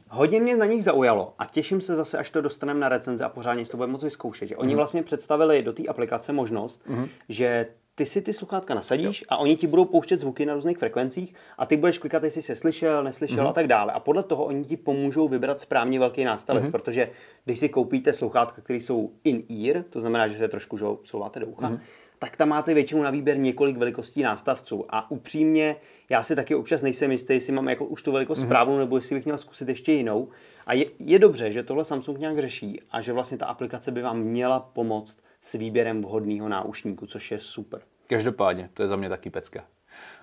[0.09, 3.29] Hodně mě na nich zaujalo a těším se zase, až to dostaneme na recenzi a
[3.29, 4.47] pořádně to budeme moci vyzkoušet.
[4.47, 4.75] Že oni Mhm.
[4.77, 6.81] vlastně představili do té aplikace možnost,
[7.29, 11.33] že ty si ty sluchátka nasadíš a oni ti budou pouštět zvuky na různých frekvencích
[11.57, 13.47] a ty budeš klikat, jestli jsi je slyšel, neslyšel Mhm.
[13.47, 13.93] a tak dále.
[13.93, 16.71] A podle toho oni ti pomůžou vybrat správně velký nástavec, Mhm.
[16.71, 17.09] protože
[17.45, 21.45] když si koupíte sluchátka, které jsou in-ear, to znamená, že se trošku žou- souváte do
[21.47, 21.79] ucha, Mhm.
[22.19, 24.85] tak tam máte většinou na výběr několik velikostí nástavců.
[24.89, 25.75] A upřímně,
[26.09, 28.47] já si taky občas nejsem jistý, jestli mám jako už tu velikost Mhm.
[28.47, 30.27] správnou, nebo jestli bych měl zkusit ještě jinou.
[30.67, 34.01] A je, je dobře, že tohle Samsung nějak řeší a že vlastně ta aplikace by
[34.01, 37.81] vám měla pomoct s výběrem vhodného náušníku, což je super.
[38.07, 39.63] Každopádně, to je za mě taky pecka.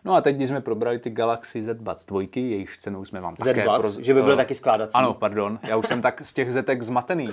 [0.05, 3.37] No a teď, když jsme probrali ty Galaxy Z Buds 2, jejich cenou jsme vám
[3.37, 3.65] také...
[3.65, 4.95] Z-Buds, že by byly eh, taky skládací.
[4.95, 7.29] Ano, pardon, já už jsem tak z těch zetek zmatený.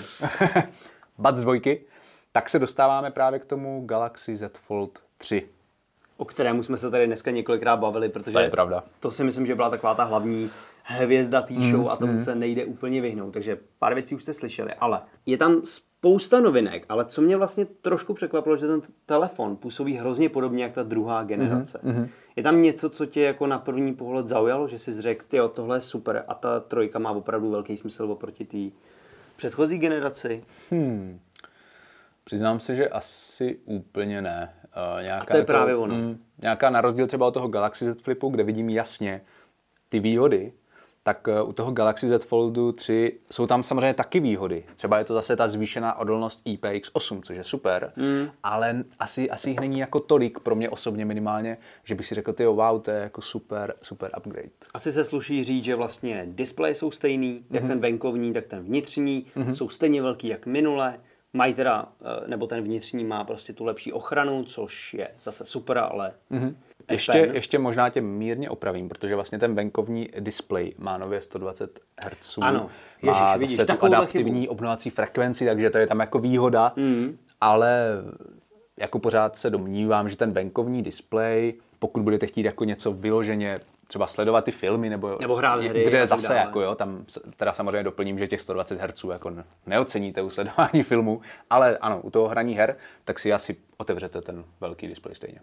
[1.17, 1.55] Buds 2,
[2.31, 5.49] tak se dostáváme právě k tomu Galaxy Z Fold 3.
[6.17, 8.83] O kterému jsme se tady dneska několikrát bavili, protože To je pravda.
[8.99, 10.49] to si myslím, že byla taková ta hlavní
[10.83, 13.31] hvězda té Mm, show a tomu se nejde úplně vyhnout.
[13.31, 15.61] Takže pár věcí už jste slyšeli, ale je tam
[16.01, 20.73] spousta novinek, ale co mě vlastně trošku překvapilo, že ten telefon působí hrozně podobně jak
[20.73, 21.79] ta druhá generace.
[21.83, 25.37] Mhm, Je tam něco, co tě jako na první pohled zaujalo, že jsi řekl, ty
[25.53, 28.77] tohle je super a ta trojka má opravdu velký smysl oproti té
[29.35, 30.43] předchozí generaci?
[32.23, 34.53] Přiznám se, že asi úplně ne.
[34.95, 35.95] Uh, nějaká A to je právě ono.
[35.95, 39.21] Mm, nějaká na rozdíl třeba od toho Galaxy Z Flipu, kde vidím jasně
[39.89, 40.53] ty výhody,
[41.03, 44.63] tak uh, u toho Galaxy Z Foldu 3 jsou tam samozřejmě taky výhody.
[44.75, 48.29] Třeba je to zase ta zvýšená odolnost IPX8, což je super, mm.
[48.43, 52.33] ale asi, asi jich není jako tolik pro mě osobně minimálně, že bych si řekl,
[52.33, 54.49] ty wow, to je jako super, super upgrade.
[54.73, 59.25] Asi se sluší říct, že vlastně displeje jsou stejný, jak ten venkovní, tak ten vnitřní,
[59.53, 60.99] jsou stejně velký jak minule.
[61.33, 65.77] Mají teda, eh, nebo ten vnitřní má prostě tu lepší ochranu, což je zase super,
[65.77, 66.57] ale Mhm.
[66.87, 71.79] S Ještě, ještě možná tě mírně opravím, protože vlastně ten venkovní displej má nově 120
[72.05, 72.37] Hz.
[72.41, 72.69] Ano.
[73.01, 77.17] má Ježiš, vidíš, zase tu adaptivní obnovací frekvenci, takže to je tam jako výhoda, mm.
[77.41, 77.87] ale
[78.77, 83.59] jako pořád se domnívám, že ten venkovní displej, pokud budete chtít jako něco vyloženě
[83.91, 86.39] třeba sledovat ty filmy, nebo, Nebo hrát hry kde zase dále.
[86.39, 87.05] jako jo, tam
[87.37, 92.01] teda samozřejmě doplním, že těch 120 Hz jako ne- neoceníte u sledování filmu, ale ano,
[92.01, 92.75] u toho hraní her,
[93.05, 95.39] tak si asi otevřete ten velký displej stejně.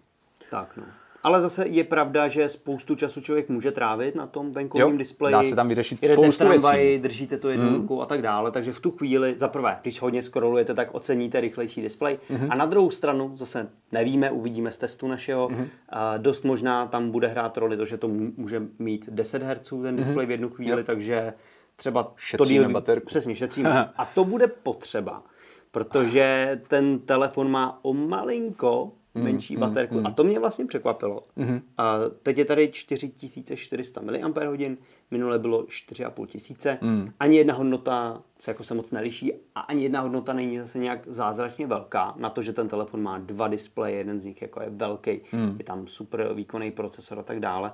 [0.51, 0.83] tak no.
[1.23, 5.31] Ale zase je pravda, že spoustu času člověk může trávit na tom venkovním Jo, displeji.
[5.31, 6.93] dá se tam vyřešit spoustu tramvaji, věcí.
[6.95, 7.03] Hmm.
[7.03, 10.21] držíte to jednou rukou a tak dále, takže v tu chvíli, za prvé, když hodně
[10.21, 12.19] scrollujete, tak oceníte rychlejší displej.
[12.29, 12.51] Hmm.
[12.51, 15.67] A na druhou stranu, zase nevíme, uvidíme z testu našeho, Hmm.
[15.89, 19.95] a dost možná tam bude hrát roli to, že to může mít 10 Hz ten
[19.95, 21.33] displej v jednu chvíli, takže
[21.75, 22.15] třeba to Hmm.
[22.17, 23.05] Šetříme díl- baterku.
[23.05, 23.89] Přesně, šetříme.
[23.97, 25.23] A to bude potřeba,
[25.71, 30.01] protože ten telefon má o malinko Mm, menší baterku.
[30.03, 31.23] A to mě vlastně překvapilo.
[31.37, 31.61] Mm-hmm.
[31.77, 34.77] A teď je tady 4400 mAh,
[35.11, 36.81] minule bylo 4500.
[36.81, 37.11] Mm.
[37.19, 40.99] Ani jedna hodnota se jako se moc neliší a ani jedna hodnota není zase nějak
[41.07, 42.13] zázračně velká.
[42.17, 45.55] Na to, že ten telefon má dva displeje, jeden z nich jako je velký, Mm.
[45.57, 47.71] je tam super výkonný procesor a tak dále.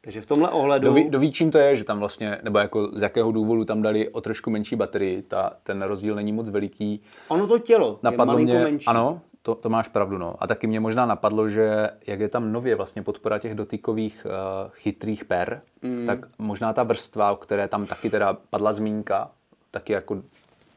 [0.00, 0.84] Takže v tomhle ohledu...
[0.88, 4.08] Doví, doví, čím to je, že tam vlastně, nebo jako z jakého důvodu tam dali
[4.08, 7.00] o trošku menší baterii, ta, ten rozdíl není moc veliký.
[7.28, 8.86] Ono to tělo Napadlo je malinko mě, menší.
[8.86, 10.34] ano, to, to máš pravdu, no.
[10.38, 14.70] A taky mě možná napadlo, že jak je tam nově vlastně podpora těch dotykových uh,
[14.72, 16.06] chytrých per, mm.
[16.06, 19.30] tak možná ta vrstva, o které tam taky teda padla zmínka,
[19.70, 20.22] taky jako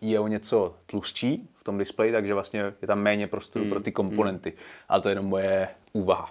[0.01, 3.71] je o něco tlustší v tom displeji, takže vlastně je tam méně prostoru mm.
[3.71, 4.49] pro ty komponenty.
[4.49, 4.58] Mm.
[4.89, 6.30] Ale to je jenom moje úvaha.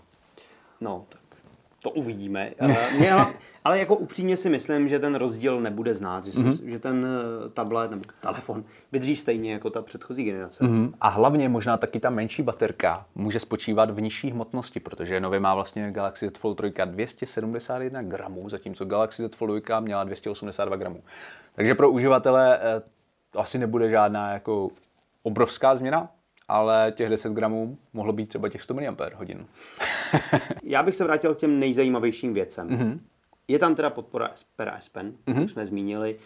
[0.81, 1.21] No, tak
[1.83, 2.53] to uvidíme.
[2.59, 3.15] Eh, Mě,
[3.67, 6.51] ale jako upřímně si myslím, že ten rozdíl nebude znát, že, Mhm.
[6.51, 6.67] mm-hmm.
[6.71, 10.65] že ten eh, tablet nebo telefon vydrží stejně jako ta předchozí generace.
[10.65, 10.71] Mm-hmm.
[10.71, 10.95] Mm.
[11.01, 15.55] A hlavně možná taky ta menší baterka může spočívat v nižší hmotnosti, protože nově má
[15.55, 21.03] vlastně Galaxy Z Fold 3 271 gramů, zatímco Galaxy Z Fold 2 měla 282 gramů.
[21.55, 22.83] Takže pro uživatele eh,
[23.31, 24.69] to asi nebude žádná jako
[25.23, 26.09] obrovská změna,
[26.49, 28.85] ale těch 10 gramů mohlo být třeba těch 100 mAh.
[30.63, 32.69] Já bych se vrátil k těm nejzajímavějším věcem.
[32.71, 32.81] Mhm.
[32.81, 32.99] Mm-hmm.
[33.49, 35.45] Je tam teda podpora Pera S Pen, mm-hmm.
[35.45, 36.17] už jsme zmínili.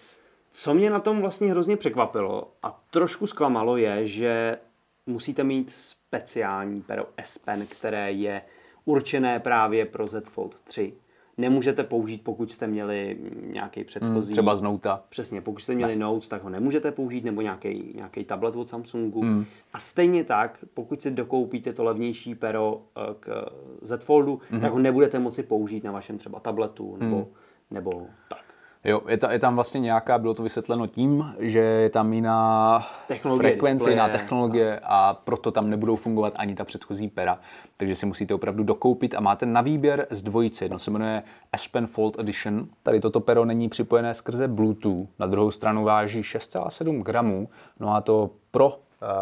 [0.51, 4.59] Co mě na tom vlastně hrozně překvapilo a trošku zklamalo je, že
[5.07, 8.43] musíte mít speciální pero S Pen, které je
[8.85, 10.93] určené právě pro Z Fold 3.
[11.41, 13.19] nemůžete použít, pokud jste měli
[13.53, 14.33] nějaký předchozí...
[14.33, 15.05] Třeba z Nota.
[15.09, 19.21] Přesně, pokud jste měli Note, tak ho nemůžete použít, nebo nějaký, nějaký tablet od Samsungu.
[19.21, 19.45] Hmm.
[19.73, 23.47] A stejně tak, pokud si dokoupíte to levnější pero eh, k
[23.83, 24.61] Z Foldu, hmm.
[24.61, 27.27] tak ho nebudete moci použít na vašem třeba tabletu, nebo, hmm.
[27.71, 28.50] nebo tak.
[28.85, 32.87] Jo, je, ta, je tam vlastně nějaká, bylo to vysvětleno tím, že je tam jiná
[33.09, 37.39] Technologie, frekvence, displeje, jiná technologie a proto tam nebudou fungovat ani ta předchozí pera.
[37.77, 40.65] Takže si musíte opravdu dokoupit a máte na výběr z dvojice.
[40.65, 41.23] Jedno se jmenuje
[41.57, 42.69] S Pen Fold Edition.
[42.83, 45.09] Tady toto pero není připojené skrze Bluetooth.
[45.19, 47.49] Na druhou stranu váží 6,7 gramů.
[47.81, 48.75] No a to pro uh,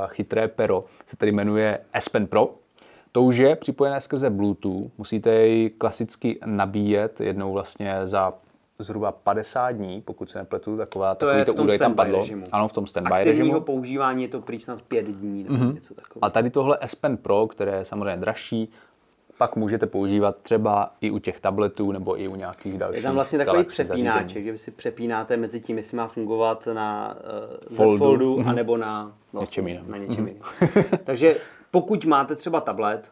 [0.07, 2.55] chytré pero se tedy jmenuje S Pen Pro.
[3.13, 4.91] To už je připojené skrze Bluetooth.
[4.99, 8.35] Musíte jej klasicky nabíjet jednou vlastně za
[8.79, 11.85] zhruba 50 dní, pokud se nepletu, taková, To takový je to v tom údaj tam
[11.85, 12.19] standby padlo.
[12.19, 12.45] režimu.
[12.53, 13.61] Ano, v tom standby Aktivního režimu.
[13.61, 15.75] používání je to prý snad pět dní nebo mm-hmm.
[15.75, 16.25] něco takového.
[16.25, 18.73] A tady tohle S Pen Pro, které je samozřejmě dražší,
[19.39, 23.15] pak můžete používat třeba i u těch tabletů nebo i u nějakých dalších Je tam
[23.15, 24.45] vlastně takový přepínáček, zařízení.
[24.47, 27.17] že vy si přepínáte mezi tím, jestli má fungovat na
[27.71, 27.99] uh, Z Foldu.
[27.99, 28.49] Foldu, Mhm.
[28.49, 29.91] anebo na, vlastně, Něčem jiném.
[29.91, 30.43] Na něčem jiném.
[31.05, 31.37] Takže
[31.71, 33.11] pokud máte třeba tablet,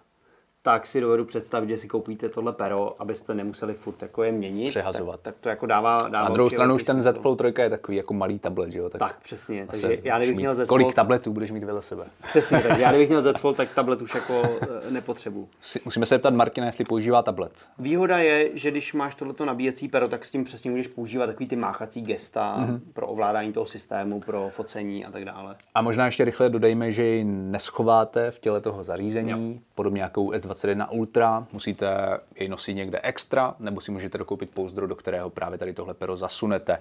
[0.67, 4.71] tak si dovedu představit, že si koupíte tohle pero, abyste nemuseli furt jako je měnit.
[4.71, 5.21] Přehazovat.
[5.21, 7.03] Tak, tak to jako dává, dává Na druhou stranu už ten.
[7.03, 8.89] Z Fold 3 je takový jako malý tablet, že jo?
[8.91, 9.67] Tak, přesně.
[9.67, 12.05] zase Takže já kdybych měl Z Kolik Fold, tabletů budeš mít vedle sebe?
[12.29, 14.43] přesně, takže já kdybych měl Z Fold, tak tablet už jako
[14.87, 15.49] eh, nepotřebuju.
[15.63, 17.53] Si- Musíme se zeptat Martina, jestli používá tablet.
[17.79, 21.49] Výhoda je, že když máš tohleto nabíjecí pero, tak s tím přesně můžeš používat takový
[21.49, 22.75] ty máchací gesta Mhm.
[22.77, 22.81] mm-hmm.
[22.93, 25.57] pro ovládání toho systému, pro focení a tak dále.
[25.75, 30.33] A možná ještě rychle dodejme, že ji neschováte v těle toho zařízení, podobně jako u
[30.57, 31.47] S21 Ultra.
[31.53, 35.95] Musíte jej nosit někde extra, nebo si můžete dokoupit pouzdro, do kterého právě tady tohle
[35.95, 36.79] pero zasunete.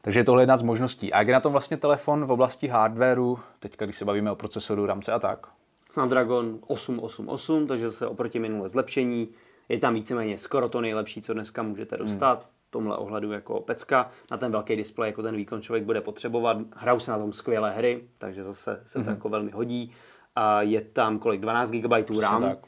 [0.00, 1.12] Takže tohle je jedna z možností.
[1.12, 4.36] A jak je na tom vlastně telefon v oblasti hardwareu, teďka když se bavíme o
[4.36, 5.46] procesoru, rámce a tak?
[5.90, 9.28] Snapdragon 888, takže se oproti minulé zlepšení.
[9.68, 12.48] Je tam víceméně skoro to nejlepší, co dneska můžete dostat.
[12.68, 14.10] V tomhle ohledu jako pecka.
[14.30, 16.56] Na ten velký displej jako ten výkon člověk bude potřebovat.
[16.76, 19.92] Hrajou se na tom skvělé hry, takže zase se to jako velmi hodí.
[20.36, 21.40] A je tam kolik?
[21.40, 22.42] 12 GB RAM.
[22.42, 22.58] tak.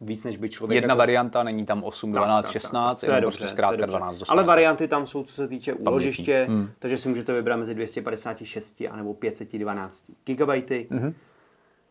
[0.00, 3.30] Víc než by člověk Jedna jako varianta, není tam 8, 12, 16, to je jenom
[3.30, 3.86] prostě to je zkrátka dobře.
[3.86, 4.46] 12 Ale dostanete.
[4.46, 6.70] varianty tam jsou, co se týče úložiště, hmm.
[6.78, 10.70] takže si můžete vybrat mezi 256 a nebo 512 GB.
[10.90, 11.14] Hmm.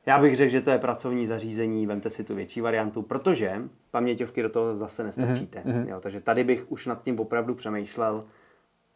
[0.05, 4.41] Já bych řekl, že to je pracovní zařízení, vemte si tu větší variantu, protože paměťovky
[4.41, 5.59] do toho zase nestrčíte.
[5.65, 5.87] Hmm.
[5.87, 8.23] Jo, takže tady bych už nad tím opravdu přemýšlel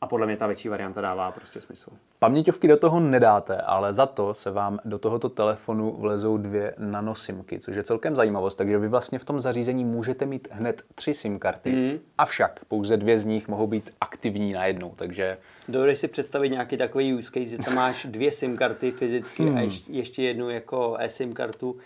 [0.02, 1.92] a podle mě ta větší varianta dává prostě smysl.
[2.20, 7.60] Paměťovky do toho nedáte, ale za to se vám do tohoto telefonu vlezou dvě nanosimky,
[7.60, 8.56] což je celkem zajímavost.
[8.56, 12.00] Takže vy vlastně v tom zařízení můžete mít hned tři SIM karty, Mhm.
[12.18, 14.94] avšak pouze dvě z nich mohou být aktivní najednou.
[14.96, 15.38] Takže
[15.68, 19.58] Dovedeš si představit nějaký takový use case, že tam máš dvě SIM karty fyzicky hmm.
[19.58, 21.78] a ještě, jednu jako eSIM kartu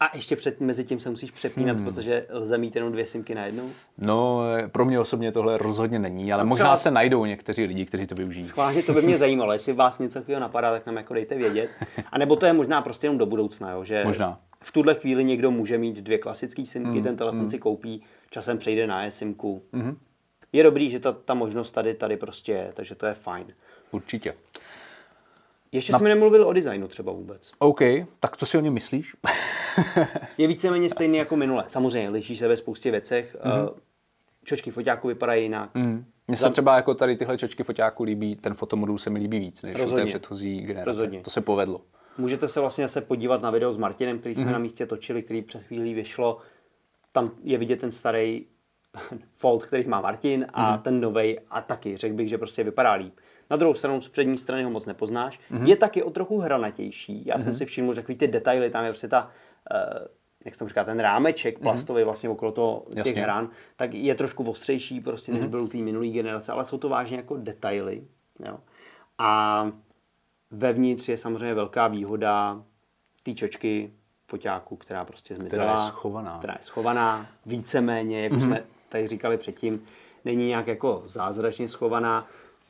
[0.00, 1.84] a ještě před, mezi tím se musíš přepínat, hmm.
[1.84, 3.70] protože lze mít jenom dvě SIMky najednou.
[3.98, 4.40] no,
[4.72, 8.14] pro mě osobně tohle rozhodně není, ale možná třeba- se najdou někteří lidi, kteří to
[8.14, 8.44] využijí.
[8.44, 11.70] Schválně to by mě zajímalo, jestli vás něco takového napadá, tak nám jako dejte vědět.
[12.12, 14.40] A nebo to je možná prostě jenom do budoucna, jo, že Možná.
[14.62, 18.86] v tuhle chvíli někdo může mít dvě klasické SIMky, ten telefon si koupí, časem přejde
[18.86, 19.62] na eSIMku.
[20.52, 23.46] Je dobrý, že ta, ta možnost tady, tady prostě je, takže to je fajn.
[23.90, 24.34] Určitě.
[25.76, 27.52] Ještě jsme nemluvili o designu třeba vůbec.
[27.58, 27.80] OK,
[28.20, 29.16] tak co si o něm myslíš?
[30.38, 31.64] Je víceméně stejný jako minule.
[31.68, 33.36] Samozřejmě, liší se ve spoustě věcech.
[33.44, 33.70] Mm-hmm.
[34.44, 35.74] Čočky foťáku vypadají jinak.
[35.74, 36.04] Mm.
[36.28, 39.62] Mně se třeba jako tady tyhle čočky foťáku líbí, ten fotomodul se mi líbí víc,
[39.62, 40.06] než u té Rozhodně.
[40.06, 40.90] předchozí generace.
[40.90, 41.20] Rozhodně.
[41.20, 41.80] To se povedlo.
[42.18, 44.50] Můžete se vlastně zase podívat na video s Martinem, který jsme Mhm.
[44.50, 44.52] mm-hmm.
[44.52, 46.38] na místě točili, který před chvílí vyšlo.
[47.12, 48.44] Tam je vidět ten starý
[49.36, 50.74] Fold, který má Martin a Mhm.
[50.78, 50.82] mm-hmm.
[50.82, 53.14] ten novej a taky řekl bych, že prostě vypadá líp.
[53.50, 55.40] Na druhou stranu z přední strany ho moc nepoznáš.
[55.50, 55.60] Mhm.
[55.60, 55.68] Mm-hmm.
[55.68, 57.26] Je taky o trochu hranatější.
[57.26, 57.44] Já mm-hmm.
[57.44, 59.30] jsem si všiml, že takový ty detaily, tam je prostě ta,
[59.74, 60.06] uh,
[60.44, 63.06] jak tomu říká, ten rámeček plastový vlastně okolo toho těch Mhm.
[63.06, 63.22] Jasně.
[63.22, 66.88] hran, tak je trošku ostřejší prostě, než byl u té minulé generace, ale jsou to
[66.88, 68.02] vážně jako detaily.
[68.46, 68.58] Jo.
[69.18, 69.70] A
[70.50, 72.62] Vevnitř je samozřejmě velká výhoda
[73.22, 73.92] té čočky
[74.26, 75.64] foťáku, která prostě zmizela.
[75.64, 76.38] Která je schovaná.
[76.38, 78.42] Která je schovaná, víceméně, jak mm-hmm.
[78.42, 79.84] jsme tady říkali předtím,
[80.24, 82.26] není nějak jako zázračně schovaná.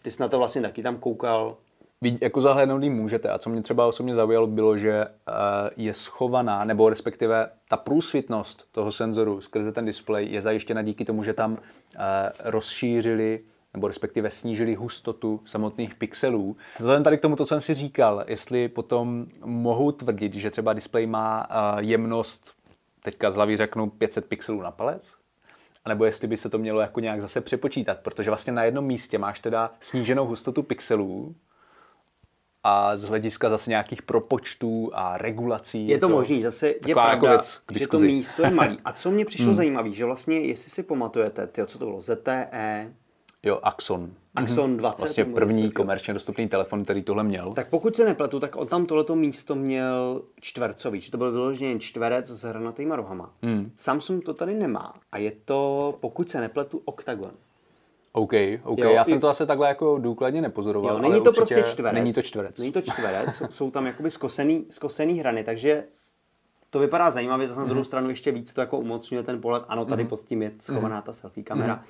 [0.07, 1.57] Ty jsi na to vlastně taky tam koukal.
[2.03, 5.11] Vid- Jako zahlédnout jí můžete a co mě třeba osobně zaujalo bylo, že eh,
[5.77, 11.23] je schovaná, nebo respektive ta průsvitnost toho senzoru skrze ten displej je zajištěna díky tomu,
[11.25, 11.59] že tam
[11.97, 11.99] eh,
[12.45, 13.41] rozšířili
[13.75, 16.57] nebo respektive snížili hustotu samotných pixelů.
[16.79, 20.73] Vzhledem tady k tomu, to, co jsem si říkal, jestli potom mohu tvrdit, že třeba
[20.73, 22.53] displej má eh, jemnost,
[23.03, 25.15] teďka z hlavy řeknu 500 pixelů na palec,
[25.87, 28.85] a nebo jestli by se to mělo jako nějak zase přepočítat, protože vlastně na jednom
[28.85, 31.35] místě máš teda sníženou hustotu pixelů,
[32.69, 35.89] a z hlediska zase nějakých propočtů a regulací.
[35.89, 38.79] Je to, to možný, zase je taková jako pravda, věc že to místo je malý.
[38.85, 42.93] A co mě přišlo zajímavé, že vlastně, jestli si pamatujete, tyjo, co to bylo, ZTE,
[43.43, 44.11] Jo, Axon.
[44.35, 44.99] Axon 20.
[45.03, 45.85] Vlastně první něco takového.
[45.85, 47.53] komerčně dostupný telefon, který tohle měl.
[47.53, 51.79] Tak pokud se nepletu, tak on tam tohleto místo měl čtvercový, že to byl vyloženě
[51.79, 53.31] čtverec s hranatýma rohama.
[53.43, 53.71] Hmm.
[53.77, 57.31] Samsung to tady nemá a je to, pokud se nepletu, oktagon.
[58.13, 58.33] OK,
[58.65, 58.79] OK.
[58.79, 60.91] Jo, Já jsem to asi takhle jako důkladně nepozoroval.
[60.91, 61.95] Jo, ale není to prostě čtverec.
[61.95, 62.59] Není to čtverec.
[62.59, 65.85] Není to čtverec, jsou, tam jakoby skosený, skosený hrany, takže
[66.71, 67.71] to vypadá zajímavě, zase na Mhm.
[67.71, 69.63] druhou stranu ještě víc to jako umocňuje ten pohled.
[69.69, 71.85] Ano, tady pod tím je schovaná ta selfie kamera.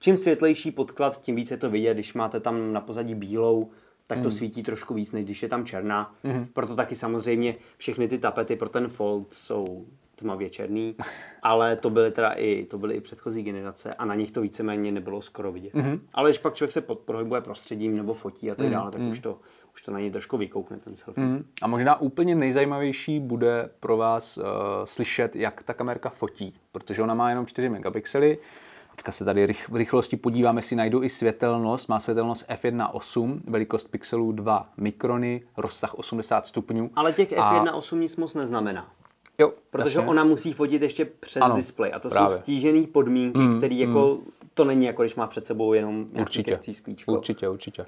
[0.00, 3.70] Čím světlejší podklad, tím víc je to vidět, když máte tam na pozadí bílou,
[4.06, 6.14] tak to svítí trošku víc, než když je tam černá.
[6.52, 9.86] Proto taky samozřejmě všechny ty tapety pro ten fold jsou
[10.16, 10.94] tmavě černý,
[11.42, 14.92] ale to byly teda i, to byly i předchozí generace a na nich to víceméně
[14.92, 15.72] nebylo skoro vidět.
[16.14, 19.20] Ale když pak člověk se pod- pohybuje prostředím nebo fotí a tak dále, tak už
[19.20, 19.38] to,
[19.74, 21.26] už to na něj trošku vykoukne ten selfie.
[21.26, 21.44] Mm.
[21.62, 24.44] A možná úplně nejzajímavější bude pro vás uh,
[24.84, 28.38] slyšet, jak ta kamerka fotí, protože ona má jenom 4 megapixely.
[29.00, 31.88] Teďka se tady v rychlosti podívám, jestli najdu i světelnost.
[31.88, 36.90] Má světelnost f1.8, velikost pixelů 2 mikrony, rozsah 80 stupňů.
[36.96, 38.90] Ale těch A- F1.8 nic moc neznamená.
[39.38, 40.10] Jo, Protože jasně.
[40.10, 41.92] ona musí fotit ještě přes Ano, displej.
[41.94, 42.36] A to právě.
[42.36, 44.18] jsou stížené podmínky, mm, které jako,
[44.54, 46.58] to není jako když má před sebou jenom nějaký Určitě,
[47.06, 47.86] určitě, určitě.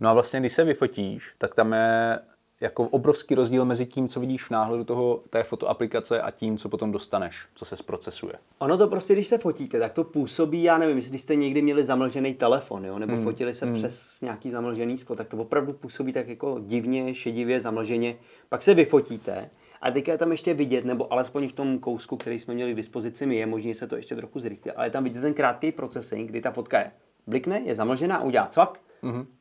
[0.00, 2.18] No a vlastně, když se vyfotíš, tak tam je
[2.60, 6.68] jako obrovský rozdíl mezi tím, co vidíš v náhledu toho, té fotoaplikace a tím, co
[6.68, 8.32] potom dostaneš, co se zprocesuje.
[8.58, 11.84] Ono to prostě, když se fotíte, tak to působí, já nevím, jestli jste někdy měli
[11.84, 16.28] zamlžený telefon, jo, nebo fotili se přes nějaký zamlžený sklo, tak to opravdu působí tak
[16.28, 18.16] jako divně, šedivě, zamlženě.
[18.48, 19.50] Pak se vyfotíte
[19.82, 22.76] a teďka je tam ještě vidět, nebo alespoň v tom kousku, který jsme měli k
[22.76, 25.34] dispozici my, je možné že se to ještě trochu zrychlí, ale je tam vidět ten
[25.34, 26.90] krátký procesing, kdy ta fotka je
[27.26, 28.80] blikne, je zamlžená udělá cvak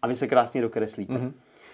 [0.02, 1.14] a vy se krásně dokreslíte.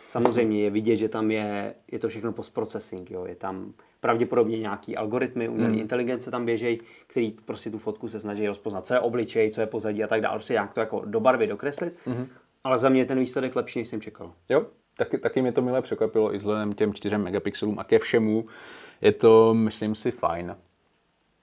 [0.10, 3.26] Samozřejmě je vidět, že tam je, je to všechno postprocessing, jo.
[3.26, 8.48] je tam pravděpodobně nějaký algoritmy, umělé inteligence tam běžejí, který prostě tu fotku se snaží
[8.48, 11.20] rozpoznat, co je obličej, co je pozadí a tak dále, prostě nějak to jako do
[11.20, 11.94] barvy dokreslit,
[12.64, 14.34] ale za mě ten výsledek lepší, než jsem čekal.
[14.50, 14.66] Jo,
[14.98, 18.44] taky, taky mě to milé překvapilo i vzhledem těm 4 megapixelům a ke všemu.
[19.02, 20.56] Je to, myslím si, fajn.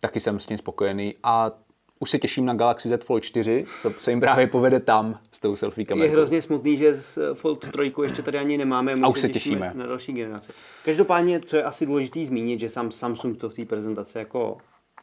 [0.00, 1.52] Taky jsem s tím spokojený a
[1.98, 5.40] už se těším na Galaxy Z Fold 4, co se jim právě povede tam s
[5.40, 6.12] tou selfie Je kamerou.
[6.12, 8.92] hrozně smutný, že z Fold 3 ještě tady ani nemáme.
[9.02, 9.70] A už se těšíme.
[9.74, 10.52] Na další generaci.
[10.84, 14.56] Každopádně, co je asi důležité zmínit, že sam Samsung to v té prezentaci jako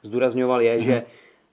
[0.04, 0.84] zdůrazňoval, je, Mhm.
[0.84, 1.04] že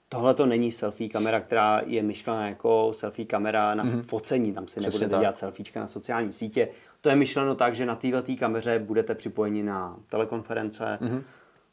[0.09, 4.53] tohle to není selfie kamera, která je myšlena jako selfie kamera na focení.
[4.53, 4.83] Tam si Mhm.
[4.83, 5.21] Přesně nebudete tak.
[5.21, 6.69] dělat selfiečka na sociální sítě.
[7.01, 11.25] To je myšleno tak, že na této kameře budete připojeni na telekonference, Mhm.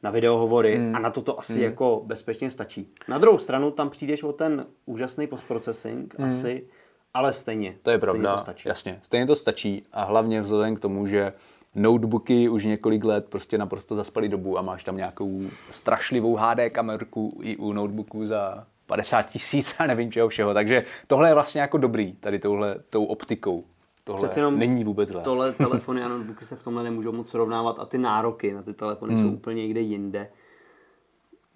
[0.03, 2.93] Na videohovory a na to to asi jako bezpečně stačí.
[3.07, 6.67] Na druhou stranu tam přijdeš o ten úžasný postprocessing asi,
[7.13, 7.75] ale stejně.
[7.83, 8.69] To je stejně pravda, To stačí.
[8.69, 8.99] jasně.
[9.03, 11.33] Stejně to stačí a hlavně vzhledem k tomu, že
[11.75, 17.39] notebooky už několik let prostě naprosto zaspali dobu a máš tam nějakou strašlivou HD kamerku
[17.41, 20.53] i u notebooku za 50 tisíc a nevím čeho všeho.
[20.53, 23.63] Takže tohle je vlastně jako dobrý, tady touhle tou optikou.
[24.07, 25.21] Tohle Přece jenom není vůbec zlé.
[25.23, 28.73] Tohle telefony a notebooky se v tomhle nemůžou moc srovnávat a ty nároky na ty
[28.73, 29.23] telefony Hmm.
[29.23, 30.29] jsou úplně někde jinde.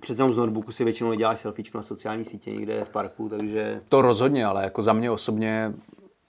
[0.01, 3.81] Přece jenom z notebooku si většinou děláš selfiečko na sociální sítě někde v parku, takže
[3.89, 5.73] To rozhodně, ale jako za mě osobně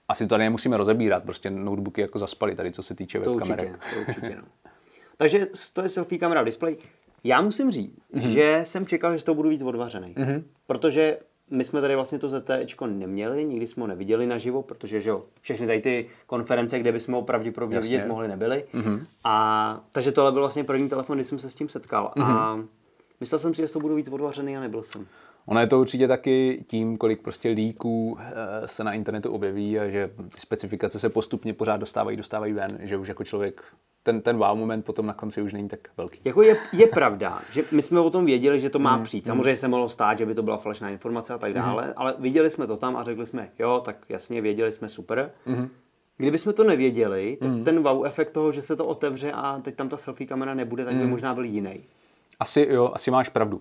[0.08, 3.68] asi to tady nemusíme rozebírat, prostě notebooky jako zaspaly tady, co se týče to webkamerek.
[3.72, 4.42] určitě, to určitě no.
[5.16, 6.78] Takže to je selfie kamera v displeji.
[7.24, 8.22] Já musím říct, Mhm.
[8.24, 8.28] mm-hmm.
[8.32, 10.14] že jsem čekal, že z toho budu víc odvařený.
[10.14, 10.42] Mm-hmm.
[10.66, 11.18] Protože
[11.52, 15.24] my jsme tady vlastně to ZTEčko neměli, nikdy jsme ho neviděli naživo, protože že jo,
[15.40, 17.90] všechny tady ty konference, kde bychom ho pravděpodobně Jasně.
[17.90, 18.64] vidět mohli, nebyly.
[18.74, 19.06] Mm-hmm.
[19.24, 22.12] A, takže tohle byl vlastně první telefon, kdy jsem se s tím setkal.
[22.16, 22.22] Mm-hmm.
[22.24, 22.64] A
[23.20, 25.06] myslel jsem si, že z toho budu víc odvařený a nebyl jsem.
[25.46, 29.88] Ono je to určitě taky tím, kolik prostě líků eh, se na internetu objeví a
[29.88, 33.62] že specifikace se postupně pořád dostávají, dostávají ven, že už jako člověk
[34.02, 36.18] ten, ten wow moment potom na konci už není tak velký.
[36.24, 39.26] Jako je, je pravda, že my jsme o tom věděli, že to má Hmm, přijít.
[39.26, 42.50] Samozřejmě se mohlo stát, že by to byla falešná informace a tak dále, ale viděli
[42.50, 45.30] jsme to tam a řekli jsme, jo, tak jasně, věděli jsme super.
[45.46, 45.68] Hmm.
[46.16, 49.74] Kdyby jsme to nevěděli, tak ten wow efekt toho, že se to otevře a teď
[49.74, 51.10] tam ta selfie kamera nebude, tak by Hmm.
[51.10, 51.80] možná byl jiný.
[52.40, 53.60] Asi jo, asi máš pravdu.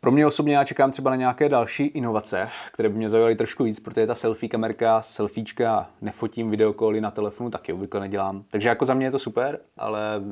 [0.00, 3.64] Pro mě osobně já čekám třeba na nějaké další inovace, které by mě zaujaly trošku
[3.64, 8.44] víc, protože ta selfie kamerka, selfiečka, nefotím videokoly na telefonu, taky obvykle nedělám.
[8.50, 10.22] Takže jako za mě je to super, ale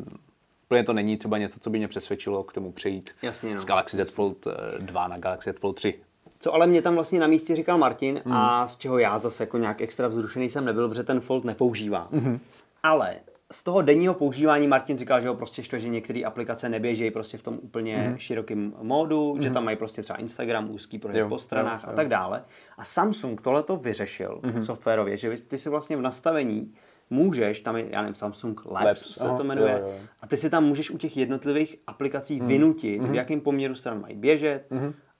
[0.66, 3.58] úplně to není třeba něco, co by mě přesvědčilo k tomu přejít Jasně, no.
[3.58, 5.94] z Galaxy Z Fold eh, 2 na Galaxy Z Fold 3.
[6.40, 8.34] Co ale mě tam vlastně na místě říkal Martin Hmm.
[8.34, 12.08] a z čeho já zase jako nějak extra vzrušený jsem nebyl, protože ten Fold nepoužívá.
[12.10, 12.40] Mhm.
[12.82, 13.16] Ale
[13.52, 17.38] z toho denního používání Martin říkal, že ho prostě štve, že některé aplikace neběžejí prostě
[17.38, 18.18] v tom úplně Mhm.
[18.18, 22.08] širokém módu, že tam mají prostě třeba Instagram, úzký Jo, po stranách jo, a tak
[22.08, 22.44] dále.
[22.78, 24.62] A Samsung tohle to vyřešil Mhm.
[24.62, 26.74] softwarově, že ty si vlastně v nastavení
[27.10, 29.98] můžeš, tam je, já nevím, Samsung Labs, Labs, se aha, to jmenuje, jo, jo, jo.
[30.22, 34.16] a ty si tam můžeš u těch jednotlivých aplikací vynutit, v jakém poměru stran mají
[34.16, 34.64] běžet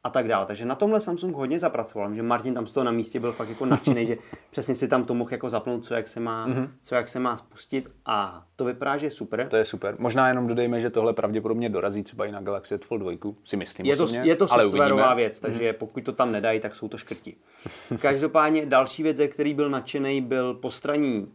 [0.05, 0.47] a tak dále.
[0.47, 3.49] Takže na tomhle Samsung hodně zapracoval, že Martin tam z toho na místě byl fakt
[3.49, 4.17] jako nadšený, že
[4.51, 6.49] přesně si tam to mohl jako zapnout, co jak se má,
[6.83, 9.49] co jak se má spustit a to vypadá, že je super.
[9.49, 9.95] To je super.
[9.99, 13.13] Možná jenom dodejme, že tohle pravděpodobně dorazí třeba i na Galaxy Fold 2,
[13.45, 15.07] si myslím Je to, osobně, je to softwarová uvidíme.
[15.07, 15.17] Mhm.
[15.17, 17.37] věc, takže pokud to tam nedají, tak jsou to škrti.
[18.01, 21.27] Každopádně další věc, ze který byl nadšený, byl postranní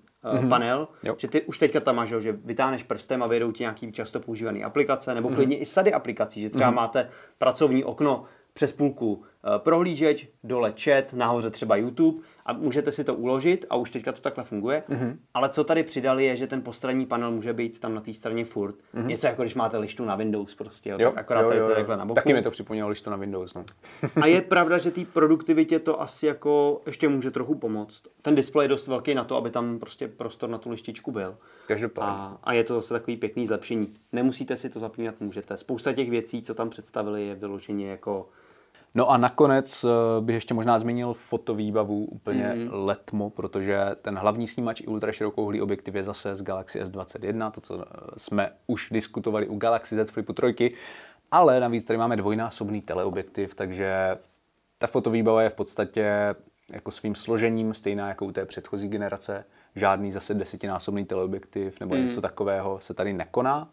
[0.43, 0.87] uh, panel.
[1.03, 1.15] Jo.
[1.17, 4.19] že ty už teďka tam máš, jo, že vytáhneš prstem a vyjdou ti nějaký často
[4.19, 5.35] používané aplikace, nebo Mhm.
[5.35, 11.13] klidně i sady aplikací, že třeba máte pracovní okno přes půlku eh, prohlížeč, dole chat,
[11.13, 14.83] nahoře třeba YouTube a můžete si to uložit a už teďka to takhle funguje.
[14.87, 15.19] Mhm.
[15.33, 18.45] Ale co tady přidali je, že ten postranní panel může být tam na té straně
[18.45, 18.75] furt.
[18.93, 20.97] Něco jako když máte lištu na Windows prostě, jo.
[20.99, 21.79] Jo, tak akorát jo, tady jo, to je jo.
[21.79, 22.15] takhle na boku.
[22.15, 23.53] Taky mi to připomnělo, to na Windows.
[23.53, 23.65] No.
[24.21, 28.01] A je pravda, že té produktivitě to asi jako ještě může trochu pomoct.
[28.21, 31.37] Ten displej je dost velký na to, aby tam prostě prostor na tu lištičku byl.
[31.67, 32.13] Každopádně.
[32.13, 33.93] A, a je to zase takový pěkný zlepšení.
[34.11, 35.57] Nemusíte si to zapínat, můžete.
[35.57, 38.29] Spousta těch věcí, co tam představili, je vyloženě jako
[38.95, 39.87] No a nakonec eh,
[40.21, 42.63] bych ještě možná zmínil fotovýbavu úplně Mhm.
[42.63, 42.69] mm.
[42.73, 47.81] letmo, protože ten hlavní snímač i ultraširokouhlý objektiv je zase z Galaxy S21, to, co
[47.81, 47.85] eh,
[48.17, 50.73] jsme už diskutovali u Galaxy Z Flipu 3,
[51.31, 54.17] ale navíc tady máme dvojnásobný teleobjektiv, takže
[54.77, 56.35] ta fotovýbava je v podstatě
[56.69, 59.45] jako svým složením stejná jako u té předchozí generace.
[59.75, 62.05] Žádný zase desetinásobný teleobjektiv nebo Mhm.
[62.05, 63.67] něco takového se tady nekoná,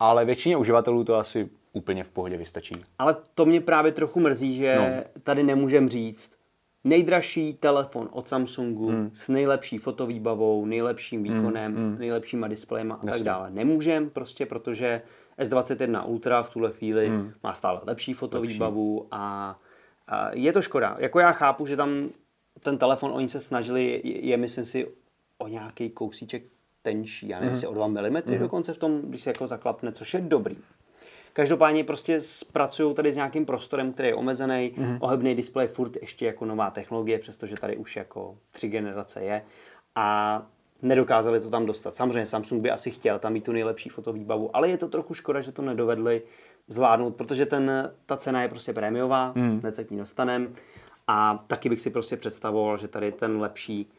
[0.00, 2.74] ale většině uživatelů to asi úplně v pohodě vystačí.
[2.98, 5.20] Ale to mě právě trochu mrzí, že no.
[5.22, 6.38] tady nemůžem říct
[6.84, 9.10] nejdražší telefon od Samsungu hmm.
[9.14, 11.98] s nejlepší fotovýbavou, nejlepším výkonem, hmm.
[11.98, 13.24] nejlepšíma displejema a tak Jasně.
[13.24, 13.50] dále.
[13.50, 15.02] Nemůžem prostě, protože
[15.38, 17.32] S21 Ultra v tuhle chvíli hmm.
[17.42, 19.58] má stále lepší fotovýbavu a,
[20.08, 20.96] a je to škoda.
[20.98, 22.08] Jako já chápu, že tam
[22.60, 24.88] ten telefon oni se snažili, je, je myslím si
[25.38, 26.42] o nějaký kousíček
[26.82, 30.14] tenčí, já nevím, jestli o 2 mm dokonce v tom, když se jako zaklapne, což
[30.14, 30.56] je dobrý.
[31.38, 32.20] Každopádně prostě
[32.52, 34.98] pracují tady s nějakým prostorem, který je omezený, mm-hmm.
[35.00, 39.42] ohebný displej furt ještě jako nová technologie, přestože tady už jako tři generace je
[39.94, 40.42] a
[40.82, 41.96] nedokázali to tam dostat.
[41.96, 45.40] Samozřejmě Samsung by asi chtěl tam mít tu nejlepší fotovýbavu, ale je to trochu škoda,
[45.40, 46.22] že to nedovedli
[46.68, 49.60] zvládnout, protože ten, ta cena je prostě prémiová, mm.
[49.60, 50.54] hned se k ní dostanem
[51.06, 53.90] a taky bych si prostě představoval, že tady ten lepší,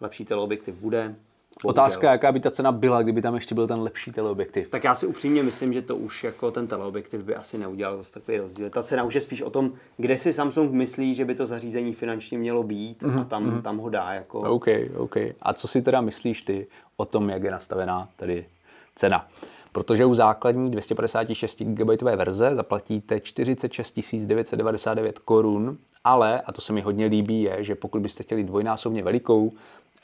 [0.00, 1.14] lepší teleobjektiv bude.
[1.62, 1.84] Bohužel.
[1.84, 4.70] Otázka, jaká by ta cena byla, kdyby tam ještě byl ten lepší teleobjektiv.
[4.70, 8.12] Tak já si upřímně myslím, že to už jako ten teleobjektiv by asi neudělal zase
[8.12, 8.70] takový rozdíl.
[8.70, 11.94] Ta cena už je spíš o tom, kde si Samsung myslí, že by to zařízení
[11.94, 13.62] finančně mělo být a tam, mm-hmm.
[13.62, 14.40] tam ho dá jako...
[14.40, 15.16] OK, OK.
[15.42, 18.46] A co si teda myslíš ty o tom, jak je nastavená tady
[18.94, 19.28] cena?
[19.72, 26.80] Protože u základní 256 GB verze zaplatíte 46 999 korun, ale, a to se mi
[26.80, 29.50] hodně líbí, je, že pokud byste chtěli dvojnásobně velikou,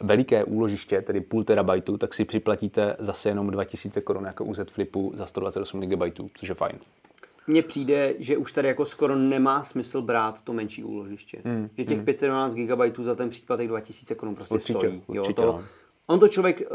[0.00, 4.70] veliké úložiště, tedy půl terabajtu, tak si připlatíte zase jenom 2000 korun jako u Z
[4.70, 6.02] Flipu za 128 GB,
[6.34, 6.78] což je fajn.
[7.46, 11.38] Mně přijde, že už tady jako skoro nemá smysl brát to menší úložiště.
[11.44, 11.68] Hmm.
[11.78, 15.02] Že těch 512 GB za ten příplatek 2000 korun prostě Určitě, stojí.
[15.06, 15.64] určitě, to, no.
[16.06, 16.66] On to člověk eh,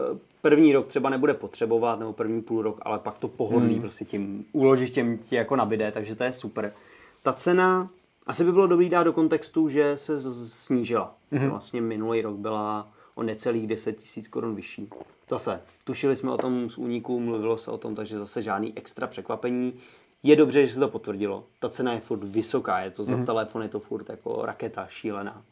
[0.42, 3.82] první rok třeba nebude potřebovat, nebo první půl rok, ale pak to pohodlí hmm.
[3.82, 6.74] prostě tím úložištěm ti jako nabide, takže to je super.
[7.24, 7.90] Ta cena,
[8.28, 11.16] asi by bylo dobrý dát do kontextu, že se snížila.
[11.32, 11.50] Hmm.
[11.50, 12.88] Vlastně minulý rok byla
[13.20, 14.90] o necelých 10 tisíc korun vyšší.
[15.30, 19.08] Zase, tušili jsme o tom z úniku, mluvilo se o tom, takže zase žádný extra
[19.08, 19.74] překvapení.
[20.24, 21.44] Je dobře, že se to potvrdilo.
[21.60, 25.44] Ta cena je furt vysoká, je to za telefon, je to furt jako raketa šílená.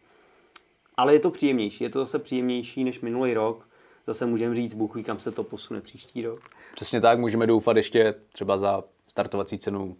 [0.97, 3.67] Ale je to příjemnější, je to zase příjemnější než minulý rok.
[4.07, 6.39] Zase můžeme říct, Bůh kam se to posune příští rok.
[6.75, 9.97] Přesně tak, můžeme doufat ještě třeba za startovací cenu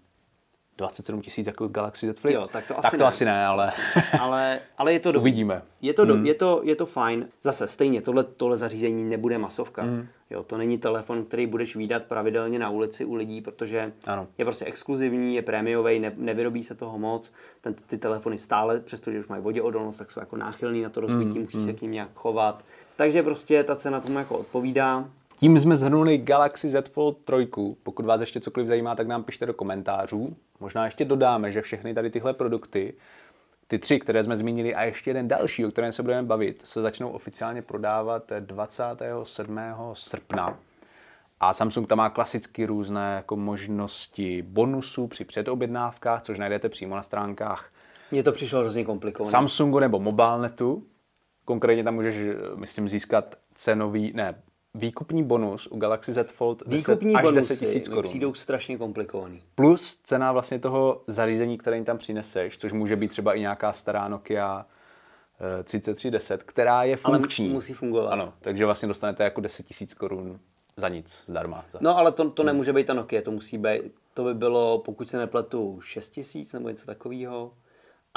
[0.77, 2.35] 27 tisíc jako Galaxy Z Flip.
[2.35, 3.07] Jo, tak to tak asi to ne.
[3.09, 3.71] asi ne, ale
[4.19, 5.21] Ale, ale je to dobrý.
[5.31, 5.61] uvidíme.
[5.81, 7.27] Je to, do, je, to, je to fajn.
[7.43, 9.83] Zase stejně, tohle, tohle zařízení nebude masovka.
[9.83, 10.07] Mm.
[10.29, 14.27] Jo, to není telefon, který budeš výdat pravidelně na ulici u lidí, protože Ano.
[14.37, 17.31] je prostě exkluzivní, je prémiový, ne, nevyrobí se toho moc.
[17.61, 21.37] Ten, ty telefony stále, přestože už mají voděodolnost, tak jsou jako náchylný na to rozbití,
[21.39, 21.41] mm.
[21.43, 22.63] musí se k ním nějak chovat.
[22.95, 25.05] Takže prostě ta cena tomu jako odpovídá.
[25.39, 27.49] Tím jsme zhrnuli Galaxy Z Fold 3.
[27.83, 30.35] Pokud vás ještě cokoliv zajímá, tak nám pište do komentářů.
[30.59, 32.93] Možná ještě dodáme, že všechny tady tyhle produkty,
[33.67, 36.81] ty tři, které jsme zmínili, a ještě jeden další, o kterém se budeme bavit, se
[36.81, 39.59] začnou oficiálně prodávat 27.
[39.93, 40.59] srpna.
[41.39, 47.03] A Samsung tam má klasicky různé jako možnosti bonusů při předobjednávkách, což najdete přímo na
[47.03, 47.71] stránkách
[48.11, 49.31] Mně to přišlo hrozně komplikované.
[49.31, 50.83] Samsungu nebo Mobilenetu.
[51.45, 54.41] Konkrétně tam můžeš, myslím, získat cenový, ne,
[54.77, 58.03] výkupní bonus u Galaxy Z Fold 10 Výkupní až bonusy 10 000 mi korun.
[58.03, 59.41] přijdou strašně komplikovaný.
[59.55, 63.73] Plus cena vlastně toho zařízení, které jim tam přineseš, což může být třeba i nějaká
[63.73, 64.65] stará Nokia
[65.59, 67.47] eh, 3310, která je Ale funkční.
[67.49, 68.09] musí fungovat.
[68.11, 70.39] Ano, takže vlastně dostanete jako 10 000 korun
[70.77, 71.65] za nic, zdarma.
[71.71, 71.79] Za...
[71.81, 73.81] No ale to, to nemůže být ta Nokia, to musí být,
[74.13, 77.51] to by bylo, pokud se nepletu, 6 tisíc nebo něco takového.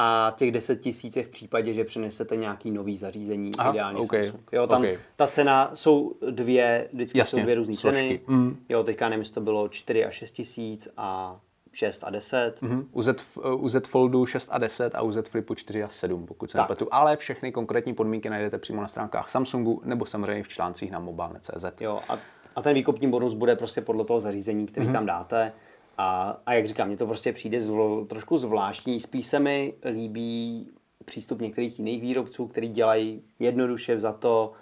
[0.02, 4.12] A těch 10 tisíc je v případě, že přinesete nějaký nový zařízení, Aha, ideálně ok,
[4.14, 4.48] Samsung.
[4.52, 4.88] Jo, tam ok.
[5.16, 8.20] ta cena jsou dvě, vždycky Jasně, jsou dvě různé ceny.
[8.26, 8.56] Mm.
[8.68, 11.40] Jo, teďka nevím, jestli to bylo 4 a 6 tisíc a
[11.72, 12.54] 6 a 10.
[12.62, 12.88] Mhm.
[12.92, 13.24] U, Z,
[13.56, 16.58] u Z Foldu 6 a 10 a u Z Flipu 4 a 7, pokud se
[16.58, 16.62] Tak.
[16.68, 16.88] nepletu.
[16.90, 21.64] Ale všechny konkrétní podmínky najdete přímo na stránkách Samsungu nebo samozřejmě v článcích na mobile.cz.
[21.80, 22.18] Jo, a,
[22.56, 24.94] a ten výkopní bonus bude prostě podle toho zařízení, který Mhm.
[24.94, 24.98] mm-hmm.
[24.98, 25.52] tam dáte.
[26.00, 29.00] A, a jak říkám, mně to prostě přijde zvl, trošku zvláštní.
[29.00, 30.68] Spíš se mi líbí
[31.04, 34.52] přístup některých jiných výrobců, který dělají jednoduše za to,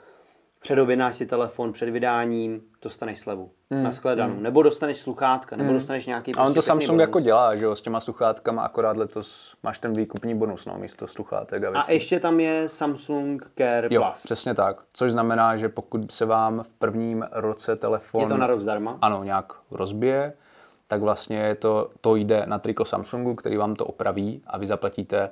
[0.60, 4.42] předobjednáš si telefon před vydáním, dostaneš slevu mm, na shledanou, mm.
[4.42, 6.34] nebo dostaneš sluchátka, nebo dostaneš nějaký.
[6.34, 7.00] A on to prostě pěkný Samsung bonus.
[7.00, 11.08] jako dělá, že jo, s těma sluchátkama, akorát letos máš ten výkupní bonus, no, místo
[11.08, 11.90] sluchátek a věcí.
[11.90, 14.22] A ještě tam je Samsung Care Jo, Plus.
[14.22, 14.76] přesně tak.
[14.92, 18.20] Což znamená, že pokud se vám v prvním roce telefon...
[18.20, 18.98] Je to na rok zdarma?
[19.00, 20.32] Ano, nějak rozbije,
[20.88, 25.30] tak vlastně to, to jde na triko Samsungu, který vám to opraví a vy zaplatíte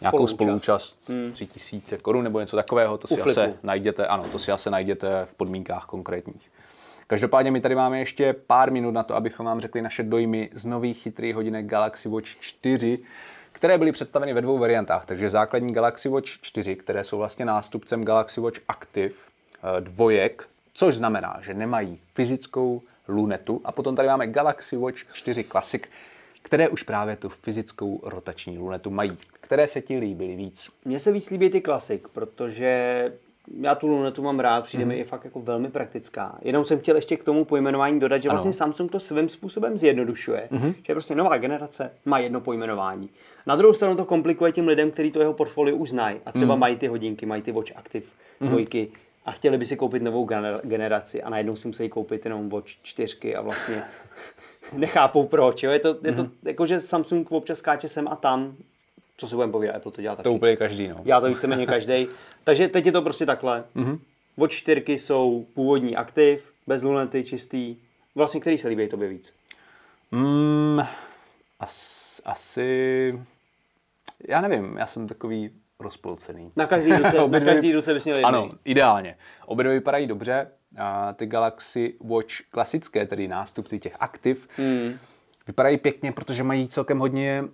[0.00, 1.02] nějakou Spoluúčast.
[1.02, 1.32] spoluúčast hmm.
[1.32, 5.34] 3000 korun nebo něco takového, to si asi najdete, ano, to si asi najdete v
[5.34, 6.50] podmínkách konkrétních.
[7.06, 10.64] Každopádně my tady máme ještě pár minut na to, abychom vám řekli naše dojmy z
[10.64, 12.98] nových chytrých hodinek Galaxy Watch 4,
[13.52, 15.06] které byly představeny ve dvou variantách.
[15.06, 20.96] Takže základní Galaxy Watch 4, které jsou vlastně nástupcem Galaxy Watch Active eh, dvojek, což
[20.96, 23.60] znamená, že nemají fyzickou lunetu.
[23.64, 25.82] A potom tady máme Galaxy Watch 4 Classic,
[26.42, 29.18] které už právě tu fyzickou rotační lunetu mají.
[29.40, 30.70] Které se ti líbily víc?
[30.84, 33.12] Mně se víc líbí ty klasik, protože
[33.60, 36.38] já tu lunetu mám rád, přijde mi i fakt jako velmi praktická.
[36.42, 38.34] Jenom jsem chtěl ještě k tomu pojmenování dodat, že Ano.
[38.36, 40.48] vlastně Samsung to svým způsobem zjednodušuje,
[40.86, 43.10] že prostě nová generace má jedno pojmenování.
[43.46, 46.56] Na druhou stranu to komplikuje těm lidem, kteří to jeho portfolio už znají a třeba
[46.56, 48.06] mají ty hodinky, mají ty Watch Active
[48.40, 48.88] dvojky
[49.26, 52.68] a chtěli by si koupit novou gener- generaci a najednou si musí koupit jenom Watch
[52.82, 53.82] 4 a vlastně
[54.72, 55.62] nechápou proč.
[55.62, 55.70] Jo?
[55.70, 58.56] Je to, je to jako, že Samsung občas skáče sem a tam,
[59.16, 60.24] co si budeme povídat, Apple to dělá taky.
[60.24, 61.00] To úplně každý, no.
[61.02, 62.08] Dělá to víceméně každý.
[62.44, 63.64] Takže teď je to prostě takhle.
[63.76, 63.98] Mm-hmm.
[64.36, 67.76] Watch 4 jsou původní aktiv, bez lunety, čistý.
[68.14, 69.32] Vlastně který se líbí tobě víc?
[70.12, 70.80] Mm,
[71.60, 73.20] as, asi...
[74.28, 75.50] Já nevím, já jsem takový
[75.80, 76.50] rozpolcený.
[76.56, 78.28] Na každý ruce, na Obě dvě- každý ruce bys měl jedný.
[78.28, 79.16] Ano, ideálně.
[79.46, 80.46] Obě dvě vypadají dobře.
[80.78, 84.92] A ty Galaxy Watch klasické, tedy nástupci těch aktiv, Hmm.
[85.46, 87.44] vypadají pěkně, protože mají celkem hodně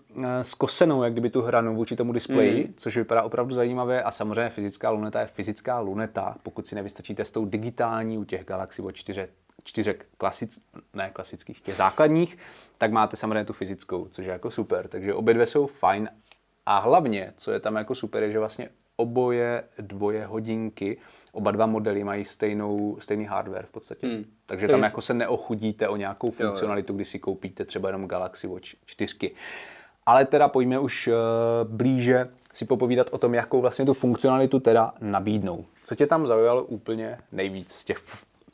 [0.42, 2.74] skosenou, jak kdyby tu hranu vůči tomu displeji, Hmm.
[2.76, 7.32] což vypadá opravdu zajímavě a samozřejmě fyzická luneta je fyzická luneta, pokud si nevystačíte s
[7.32, 9.28] tou digitální u těch Galaxy Watch 4,
[9.64, 10.58] čtyřek klasic,
[10.94, 12.38] ne klasických, těch základních,
[12.78, 16.08] tak máte samozřejmě tu fyzickou, což je jako super, takže obě dvě jsou fajn
[16.66, 20.98] a hlavně, co je tam jako super, je, že vlastně oboje dvoje hodinky,
[21.32, 24.06] oba dva modely mají stejnou, stejný hardware v podstatě.
[24.06, 24.24] Hmm.
[24.46, 28.68] Takže tam jako se neochudíte o nějakou funkcionalitu, když si koupíte třeba jenom Galaxy Watch
[28.86, 29.30] 4.
[30.06, 31.14] Ale teda pojďme už uh,
[31.70, 35.64] blíže si popovídat o tom, jakou vlastně tu funkcionalitu teda nabídnou.
[35.84, 37.98] Co tě tam zaujalo úplně nejvíc z, těch,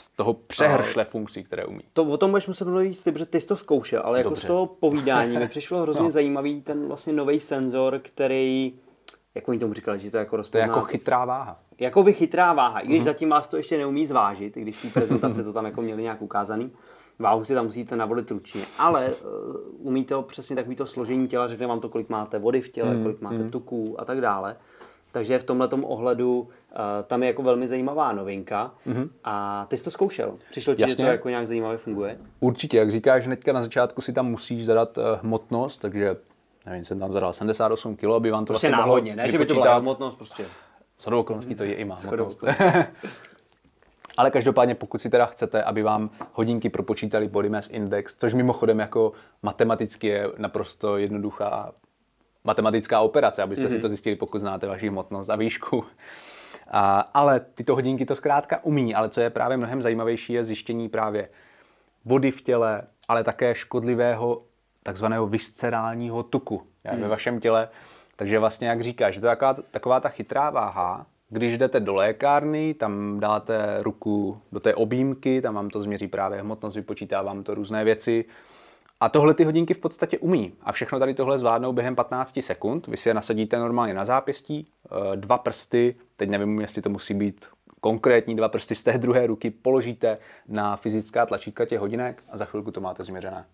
[0.01, 1.80] z toho přehršle funkcí, které umí?
[1.92, 4.42] To o tom budeš muset mluvit ty, protože ty jsi to zkoušel, ale jako Dobře.
[4.42, 6.11] z toho povídání mi přišlo hrozně No.
[6.11, 8.72] zajímavý ten vlastně nový senzor, který,
[9.34, 10.61] jak oni tomu říkali, že to jako To je rozpozná.
[10.66, 11.61] jako chytrá váha.
[11.80, 12.92] Jakoby chytrá váha, i Mhm.
[12.92, 15.82] když zatím vás to ještě neumí zvážit, i když v té prezentaci to tam jako
[15.82, 16.70] měli nějak ukázaný.
[17.18, 21.49] Váhu si tam musíte navolit ručně, ale uh, umí to přesně takový to složení těla,
[21.49, 24.57] řekne vám to, kolik máte vody v těle, Mhm, kolik máte tuků a tak dále.
[25.12, 26.48] Takže v tomhle ohledu uh,
[27.06, 28.74] tam je jako velmi zajímavá novinka.
[29.24, 30.34] A ty jsi to zkoušel.
[30.50, 30.90] Přišlo ti, že to.
[30.90, 31.04] Jasně.
[31.04, 32.18] jako nějak zajímavě funguje?
[32.40, 36.16] Určitě, jak říkáš, hnedka na začátku si tam musíš zadat uh, hmotnost, takže
[36.66, 39.46] nevím, jsem tam zadal 78 kg, aby vám to Prostě vlastně náhodně, ne, že by
[39.46, 40.46] to byla hmotnost, prostě.
[41.00, 42.44] Shodou okolností to je i má hmotnost.
[44.16, 48.78] Ale každopádně, pokud si teda chcete, aby vám hodinky propočítali body mass index, což mimochodem
[48.78, 51.72] jako matematicky je naprosto jednoduchá
[52.49, 53.70] matematická operace, abyste mm-hmm.
[53.70, 55.84] si to zjistili, pokud znáte vaši hmotnost a výšku.
[56.70, 60.88] A, ale tyto hodinky to zkrátka umí, ale co je právě mnohem zajímavější, je zjištění
[60.88, 61.28] právě
[62.05, 64.42] vody v těle, ale také škodlivého
[64.82, 67.01] takzvaného viscerálního tuku mm.
[67.01, 67.68] ve vašem těle.
[68.16, 71.94] Takže vlastně, jak říkáš, že to je taková, taková ta chytrá váha, když jdete do
[71.94, 77.42] lékárny, tam dáte ruku do té objímky, tam vám to změří právě hmotnost, vypočítá vám
[77.42, 78.24] to různé věci.
[79.01, 80.53] A tohle ty hodinky v podstatě umí.
[80.62, 82.86] A všechno tady tohle zvládnou během 15 sekund.
[82.86, 87.14] Vy si je nasadíte normálně na zápěstí, eh, dva prsty, teď nevím, jestli to musí
[87.14, 87.46] být
[87.80, 90.18] konkrétní dva prsty z té druhé ruky, položíte
[90.49, 93.44] na fyzická tlačítka těch hodinek a za chvilku to máte změřené.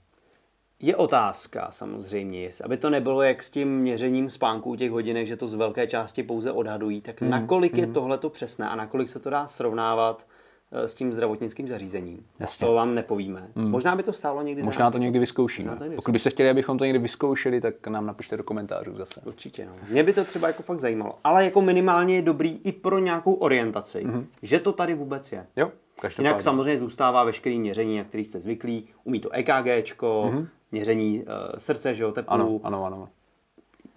[0.80, 5.36] Je otázka samozřejmě, aby to nebylo jak s tím měřením spánku u těch hodinek, že
[5.36, 9.09] to z velké části pouze odhadují, tak Hmm, nakolik je tohle to přesné a nakolik
[9.09, 10.26] se to dá srovnávat
[10.75, 12.27] s tím zdravotnickým zařízením.
[12.39, 12.66] Jasně.
[12.66, 13.49] To vám nepovíme.
[13.55, 15.77] Možná by to stálo někdy Možná to někdy vyzkoušíme.
[15.77, 19.20] To někdy Pokud byste chtěli, abychom to někdy vyzkoušeli, tak nám napište do komentářů zase.
[19.25, 19.72] Určitě, no.
[19.89, 21.18] Mě by to třeba jako fakt zajímalo.
[21.25, 24.25] Ale jako minimálně je dobrý i pro nějakou orientaci, mm-hmm.
[24.43, 25.47] že to tady vůbec je.
[25.57, 26.29] Jo, každopádně.
[26.29, 28.89] Jinak samozřejmě zůstává veškerý měření, na který jste zvyklí.
[29.05, 30.47] Umí to EKGčko, mm-hmm.
[30.72, 31.27] měření uh,
[31.59, 32.35] srdce, že jo, teplu.
[32.35, 33.09] Ano, ano, ano.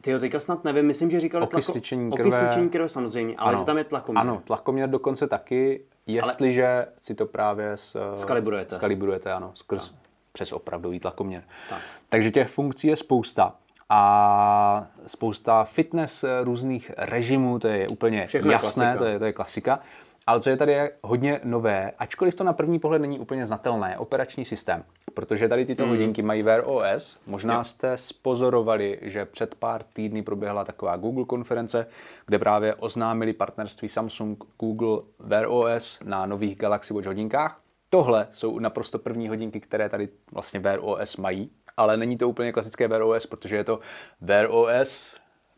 [0.02, 2.24] Ty teďka snad nevím, myslím, že říkali Okysličení tlako...
[2.24, 2.38] krve.
[2.38, 3.60] Okysličení krve samozřejmě, ale ano.
[3.60, 4.22] že tam je tlakoměr.
[4.22, 8.76] Ano, tlakoměr dokonce taky, jestliže si to právě s, Skalibrujete.
[8.76, 9.92] skalibrujete ano, skrz,
[10.32, 11.44] přes opravdový tlakoměr.
[11.70, 11.82] Tak.
[12.10, 13.54] Takže těch funkcí je spousta.
[13.90, 18.98] A spousta fitness eh, různých režimů, to je úplně Všechno je jasné, klasika.
[18.98, 19.80] to je, to je klasika.
[20.28, 24.46] Ale co je tady hodně nové, ačkoliv to na první pohled není úplně znatelné, operační
[24.46, 24.84] systém.
[25.14, 25.92] Protože tady tyto Hmm.
[25.92, 27.20] hodinky mají Wear OS.
[27.28, 31.88] Možná jste spozorovali, že před pár týdny proběhla taková Google konference,
[32.26, 37.60] kde právě oznámili partnerství Samsung, Google, Wear OS na nových Galaxy Watch hodinkách.
[37.90, 42.52] Tohle jsou naprosto první hodinky, které tady vlastně Wear OS mají, ale není to úplně
[42.54, 43.80] klasické Wear OS, protože je to
[44.22, 45.18] Wear OS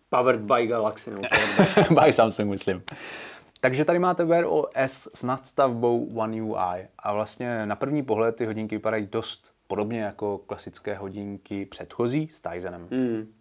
[0.09, 1.11] Powered by Galaxy.
[1.11, 1.95] Nebo powered by...
[2.05, 2.83] by Samsung, myslím.
[3.61, 8.45] Takže tady máte Wear OS s nadstavbou One UI a vlastně na první pohled ty
[8.45, 12.87] hodinky vypadají dost podobně jako klasické hodinky předchozí s Tizenem.
[12.91, 13.33] Hmm.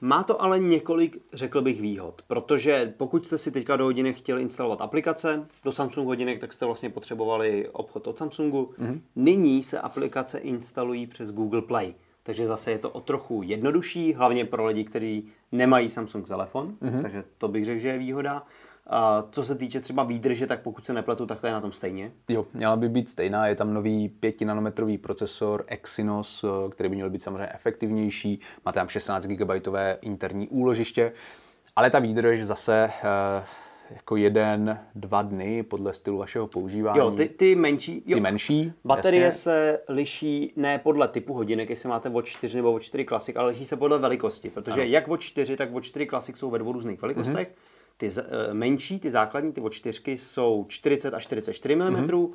[0.00, 4.42] Má to ale několik, řekl bych, výhod, protože pokud jste si teďka do hodinek chtěli
[4.42, 8.74] instalovat aplikace, do Samsung hodinek, tak jste vlastně potřebovali obchod od Samsungu.
[8.78, 9.00] Mm-hmm.
[9.16, 14.44] Nyní se aplikace instalují přes Google Play, takže zase je to o trochu jednodušší, hlavně
[14.44, 17.02] pro lidi, kteří nemají Samsung telefon, mm-hmm.
[17.02, 18.46] takže to bych řekl, že je výhoda.
[18.86, 21.72] A co se týče třeba výdrže, tak pokud se nepletu, tak to je na tom
[21.72, 22.12] stejně.
[22.28, 26.94] Jo, měla by být stejná, je tam nový 5 nanometrový procesor Exynos, eh, který by
[26.94, 29.50] měl být samozřejmě efektivnější, má tam 16 GB
[30.00, 31.12] interní úložiště,
[31.76, 33.44] ale ta výdrž zase eh,
[33.90, 36.98] jako jeden, dva dny podle stylu vašeho používání.
[36.98, 38.72] Jo, ty, ty menší, jo, ty menší.
[38.84, 39.42] Baterie jasně.
[39.42, 43.48] se liší ne podle typu hodinek, jestli máte Watch 4 nebo Watch 4 Classic, ale
[43.48, 44.90] liší se podle velikosti, protože ano.
[44.90, 47.48] jak Watch 4, tak Watch 4 Classic jsou ve dvou různých velikostech.
[47.48, 47.75] Mm-hmm.
[47.96, 52.32] Ty eh, menší, ty základní, ty Watch 4 jsou 40 až 44 mm, mm-hmm.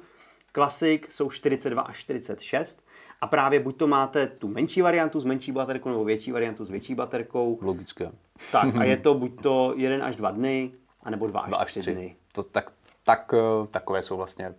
[0.53, 2.83] Classic jsou 42 až 46
[3.21, 6.69] a právě buď to máte tu menší variantu s menší baterkou nebo větší variantu s
[6.69, 7.59] větší baterkou.
[7.61, 8.11] Logické.
[8.51, 10.71] Tak a je to buď to jeden až dva dny,
[11.03, 11.93] anebo dva až, Dva až tři tři.
[11.93, 12.15] dny.
[12.33, 12.71] To, tak,
[13.03, 14.53] tak, eh, takové jsou vlastně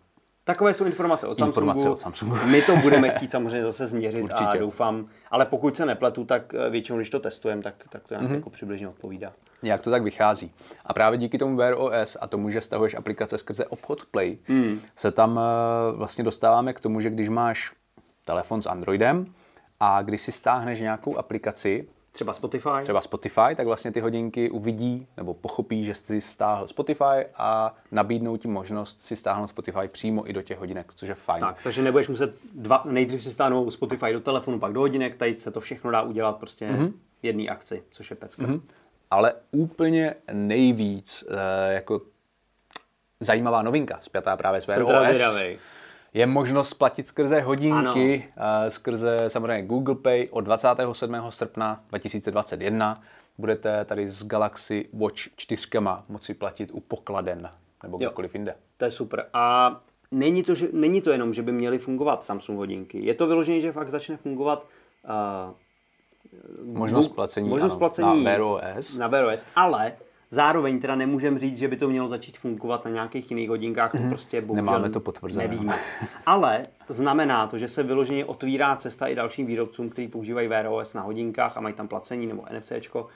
[0.45, 1.93] Takové jsou informace od Informace Samsungu.
[1.93, 2.36] od Samsungu.
[2.47, 4.59] My to budeme chtít samozřejmě zase změřit a Určitě.
[4.59, 8.22] doufám, ale pokud se nepletu, tak eh, většinou, když to testujeme, tak, tak to nějak
[8.22, 8.32] Mhm.
[8.32, 8.36] mm-hmm.
[8.36, 9.32] jako přibližně odpovídá.
[9.62, 10.53] Jak to tak vychází.
[10.86, 14.80] A právě díky tomu Wear OS a tomu, že stahuješ aplikace skrze obchod Play, mm.
[14.97, 17.72] se tam eh, vlastně dostáváme k tomu, že když máš
[18.24, 19.26] telefon s Androidem
[19.80, 22.68] a když si stáhneš nějakou aplikaci, Třeba Spotify.
[22.82, 28.36] třeba Spotify, tak vlastně ty hodinky uvidí nebo pochopí, že jsi stáhl Spotify a nabídnou
[28.36, 31.40] ti možnost si stáhnout Spotify přímo i do těch hodinek, což je fajn.
[31.40, 35.34] Tak, takže nebudeš muset dva, nejdřív si stáhnout Spotify do telefonu, pak do hodinek, tady
[35.34, 36.86] se to všechno dá udělat prostě Mhm.
[36.86, 36.92] mm-hmm.
[37.22, 38.42] jedné akci, což je pecka.
[38.42, 38.60] Mm-hmm.
[39.10, 42.00] Ale úplně nejvíc eh, jako
[43.20, 44.98] zajímavá novinka zpětá právě s Jsem teda.
[46.14, 51.30] Je možnost platit skrze hodinky, eh, skrze samozřejmě Google Pay od 27.
[51.30, 53.02] srpna 2021.
[53.38, 55.68] Budete tady z Galaxy Watch 4
[56.08, 57.50] moci platit u pokladen
[57.82, 58.54] nebo kdekoliv jinde.
[58.76, 59.26] To je super.
[59.32, 59.76] A
[60.10, 63.06] není to, že, není to jenom, že by měly fungovat Samsung hodinky.
[63.06, 64.66] Je to vyloženě, že fakt začne fungovat
[65.04, 65.54] uh,
[66.72, 68.96] Možnost placení, možnost ano, placení na Wear OS.
[68.96, 69.92] na Wear OS, ale
[70.33, 73.99] zároveň teda nemůžeme říct, že by to mělo začít fungovat na nějakých jiných hodinkách, to
[74.09, 74.72] prostě bohužel Mhm.
[74.72, 75.49] Nemáme to potvrzené.
[75.49, 75.78] nevíme.
[76.26, 80.95] Ale znamená to, že se vyloženě otvírá cesta i dalším výrobcům, kteří používají Wear OS
[80.95, 83.07] na hodinkách a mají tam placení nebo NFCčko,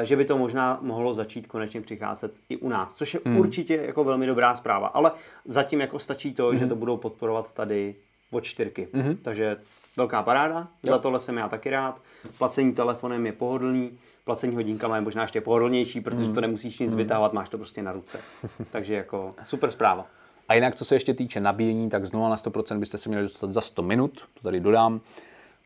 [0.00, 3.34] eh, že by to možná mohlo začít konečně přicházet i u nás, což je Hmm.
[3.34, 3.40] mm.
[3.40, 5.12] určitě jako velmi dobrá zpráva, ale
[5.44, 6.58] zatím jako stačí to, mm.
[6.58, 7.94] že to budou podporovat tady
[8.32, 8.88] Watch 4.
[8.94, 9.06] Hmm.
[9.08, 9.16] Mm.
[9.16, 9.56] Takže
[9.96, 10.90] velká paráda, jo.
[10.92, 12.00] za tohle jsem já taky rád.
[12.38, 16.34] Placení telefonem je pohodlný, placení hodinkama je možná ještě pohodlnější, protože Hmm.
[16.34, 18.18] to nemusíš nic vytávat, máš to prostě na ruce.
[18.70, 20.06] Takže jako super zpráva.
[20.48, 23.24] A jinak, co se ještě týče nabíjení, tak z 0 na 100% byste se měli
[23.24, 25.00] dostat za 100 minut, to tady dodám.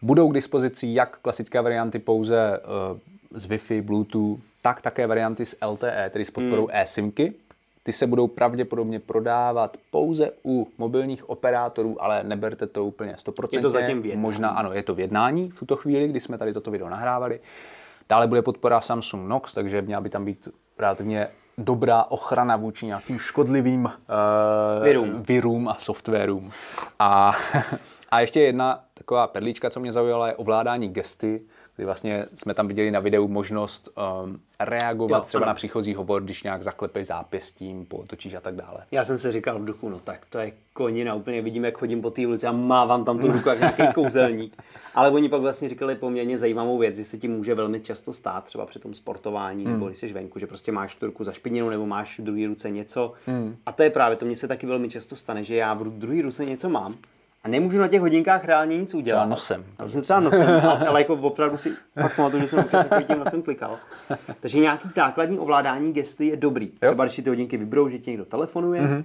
[0.02, 2.60] Budou k dispozici jak klasické varianty pouze
[2.92, 2.98] uh,
[3.40, 6.76] z Wi-Fi, Bluetooth, tak také varianty s LTE, tedy s podporou Hmm.
[6.76, 7.32] e-SIMky.
[7.82, 13.56] Ty se budou pravděpodobně prodávat pouze u mobilních operátorů, ale neberte to úplně 100%.
[13.56, 14.22] Je to zatím v jednání.
[14.22, 17.40] Možná ano, je to v jednání v tuto chvíli, kdy jsme tady toto video nahrávali.
[18.08, 20.48] Dále bude podpora Samsung Knox, takže měla by tam být
[20.78, 21.28] relativně
[21.58, 25.22] dobrá ochrana vůči nějakým škodlivým uh, Virům.
[25.22, 26.50] virům a softwarům.
[26.98, 27.32] A,
[28.10, 31.40] A ještě jedna taková perlička, co mě zaujala, je ovládání gesty,
[31.78, 33.88] kdy vlastně jsme tam viděli na videu možnost
[34.24, 35.50] um, reagovat Jo, třeba ano.
[35.50, 38.84] na příchozí hovor, když nějak zaklepeš zápěstím, potočíš a tak dále.
[38.90, 42.02] Já jsem si říkal v duchu, no tak to je konina, úplně vidím, jak chodím
[42.02, 44.62] po té ulici a mávám tam tu ruku jak nějaký kouzelník.
[44.94, 48.44] Ale oni pak vlastně říkali poměrně zajímavou věc, že se ti může velmi často stát,
[48.44, 49.72] třeba při tom sportování Hmm.
[49.72, 52.70] nebo když jsi venku, že prostě máš tu ruku zašpiněnou nebo máš v druhé ruce
[52.70, 53.12] něco.
[53.26, 53.56] Hmm.
[53.66, 56.22] A to je právě, to mně se taky velmi často stane, že já v druhé
[56.22, 56.94] ruce něco mám
[57.44, 59.20] a nemůžu na těch hodinkách reálně nic udělat.
[59.20, 59.64] Třeba nosem.
[59.78, 63.42] A prostě třeba nosem, ale, jako opravdu si pak pamatuju, že jsem občas tím nosem
[63.42, 63.78] klikal.
[64.40, 66.68] Takže nějaký základní ovládání gesty je dobrý.
[66.68, 68.90] Třeba když si ty hodinky vybrou, že ti někdo telefonuje, Mhm.
[68.94, 69.04] mm-hmm.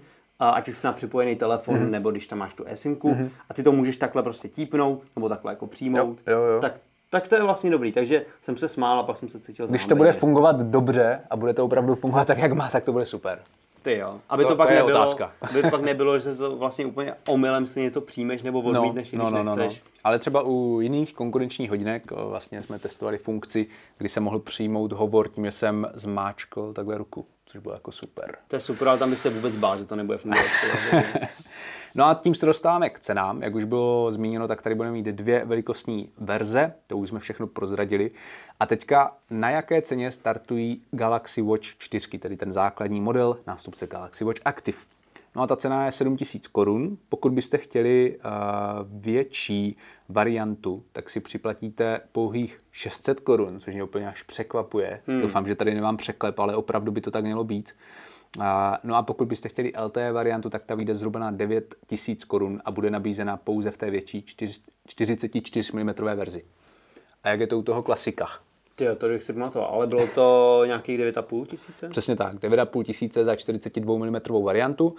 [0.54, 1.90] ať už na připojený telefon, mm-hmm.
[1.90, 3.30] nebo když tam máš tu eSIMku, mm-hmm.
[3.50, 6.62] a ty to můžeš takhle prostě típnout, nebo takhle jako přijmout, Jo, jo, jo.
[6.62, 6.74] Tak,
[7.10, 7.92] tak to je vlastně dobrý.
[7.92, 11.36] Takže jsem se smál a pak jsem se cítil Když to bude fungovat dobře a
[11.36, 13.40] bude to opravdu fungovat tak, jak má, tak to bude super.
[13.84, 14.20] Ty jo.
[14.30, 15.32] Aby To- to, pak to nebylo, otázka.
[15.42, 19.32] aby pak nebylo, že to vlastně úplně omylem si něco přijmeš nebo odmítneš, i když
[19.32, 19.82] nechceš.
[20.04, 23.68] Ale třeba u jiných konkurenčních hodinek vlastně jsme testovali funkci,
[23.98, 28.36] kdy jsem mohl přijmout hovor tím, že jsem zmáčkl takhle ruku, což bylo jako super.
[28.48, 30.46] To je super, ale tam bych se vůbec bál, že to nebude fungovat.
[31.96, 33.44] No a tím se dostáváme k cenám.
[33.44, 37.48] Jak už bylo zmíněno, tak tady budeme mít dvě velikostní verze, to už jsme všechno
[37.48, 38.12] prozradili.
[38.60, 44.24] A teďka na jaké ceně startují Galaxy Watch 4, tedy ten základní model, nástupce Galaxy
[44.24, 44.78] Watch Active.
[45.36, 46.98] No a ta cena je 7000 korun.
[47.10, 48.22] Pokud byste chtěli uh,
[49.02, 49.78] větší
[50.10, 55.02] variantu, tak si připlatíte pouhých 600 korun, což mě úplně až překvapuje.
[55.08, 55.22] Hmm.
[55.22, 57.70] Doufám, že tady nemám překlep, ale opravdu by to tak mělo být.
[58.40, 62.62] A, no a pokud byste chtěli LTE variantu, tak ta vyjde zhruba na 9000 korun
[62.66, 66.44] a bude nabízena pouze v té větší 4, 44 mm verzi.
[67.24, 68.28] A jak je to u toho klasika?
[68.76, 71.90] Ty jo, to bych si pamatoval, ale bylo to nějakých 9,5 tisíce?
[71.90, 74.96] Přesně tak, 9,5 tisíce za 42 mm variantu,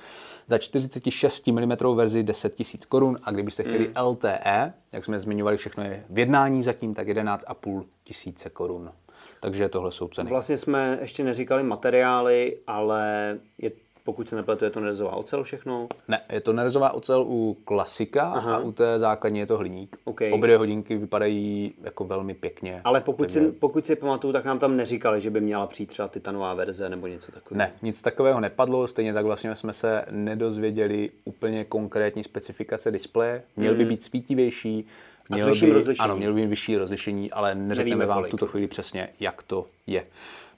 [0.48, 4.06] za 46 mm verzi 10 tisíc korun a kdybyste chtěli Hmm.
[4.06, 8.92] LTE, jak jsme zmiňovali, všechno je v jednání zatím, tak 11,5 tisíce korun.
[9.40, 10.30] Takže tohle jsou ceny.
[10.30, 13.70] Vlastně jsme ještě neříkali materiály, ale je,
[14.04, 15.88] pokud se nepletu, je to nerezová ocel všechno.
[16.08, 18.56] Ne, je to nerezová ocel u klasika Aha.
[18.56, 19.96] a u té základní je to hliník.
[20.04, 20.20] OK.
[20.32, 22.80] Obě dvě hodinky vypadají jako velmi pěkně.
[22.84, 26.08] Ale pokud si, pokud si pamatuju, tak nám tam neříkali, že by měla přijít třeba
[26.08, 27.58] titanová verze nebo něco takového.
[27.58, 33.42] Ne, nic takového nepadlo, stejně tak vlastně jsme se nedozvěděli úplně konkrétní specifikace displeje.
[33.56, 34.86] Měl by být svítivější,
[35.28, 35.52] měl Hmm.
[35.52, 36.04] vyšším by, rozlišením.
[36.04, 38.30] ano, měl by být vyšší rozlišení, ale neřekneme Nevíme vám v kolik.
[38.30, 40.06] tuto chvíli přesně, jak to je.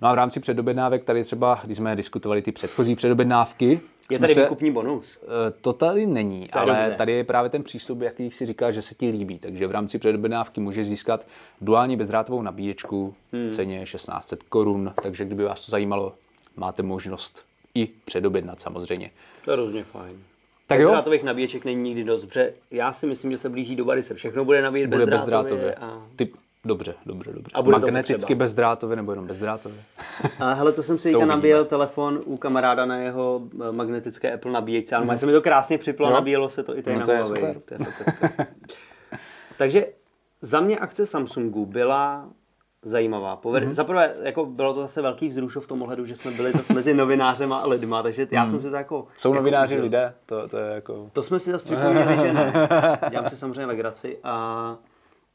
[0.03, 3.80] No a v rámci předobjednávek tady třeba, když jsme diskutovali ty předchozí předobjednávky,
[4.11, 5.20] Je tady se- výkupní bonus.
[5.22, 6.94] Eh, To tady není, To ale dobře.
[6.99, 9.38] tady je právě ten přístup, jaký si říká, že se ti líbí.
[9.38, 11.26] Takže v rámci předobjednávky můžeš získat
[11.61, 13.49] duální bezdrátovou nabíječku Hmm.
[13.49, 16.12] v ceně 1600 korun, takže kdyby vás to zajímalo,
[16.57, 17.42] máte možnost
[17.74, 19.11] i předobjednat samozřejmě.
[19.44, 20.16] To je hrozně fajn.
[20.66, 20.88] Tak jo.
[20.88, 24.14] Bezdrátových nabíječek není nikdy dost, protože já si myslím, že se blíží doba, kdy se
[24.14, 25.61] všechno bude nabíjet Bude bezdrátově.
[25.61, 25.74] bezdrátově.
[25.74, 26.07] A...
[26.16, 26.28] Ty,
[26.67, 27.51] dobře, dobře, dobře.
[27.55, 29.79] A bude to Magneticky bezdrátově nebo jenom bezdrátově?
[30.39, 34.33] A hele, to jsem si To teďka nabíjel telefon u kamaráda na jeho eh, magnetické
[34.33, 34.97] Apple nabíječce.
[34.97, 35.19] Ano, mm.
[35.19, 36.14] se mi to krásně připlo, Jo.
[36.14, 37.61] nabíjelo se to i tady No na to je super.
[37.64, 37.79] To je.
[39.59, 39.87] Takže
[40.41, 42.29] za mě akce Samsungu byla
[42.83, 43.37] zajímavá.
[43.37, 43.64] Pover...
[43.64, 43.73] Mm-hmm.
[43.73, 46.95] Zaprvé, jako bylo to zase velký vzrušo v tom ohledu, že jsme byli zase mezi
[46.95, 49.07] novinářema a lidma, takže já jsem si to jako...
[49.17, 49.85] Jsou jako novináři užil.
[49.85, 51.11] lidé, to, to je jako...
[51.12, 52.53] To jsme si zase připomněli, že ne.
[53.11, 54.77] Dělám si samozřejmě legraci a,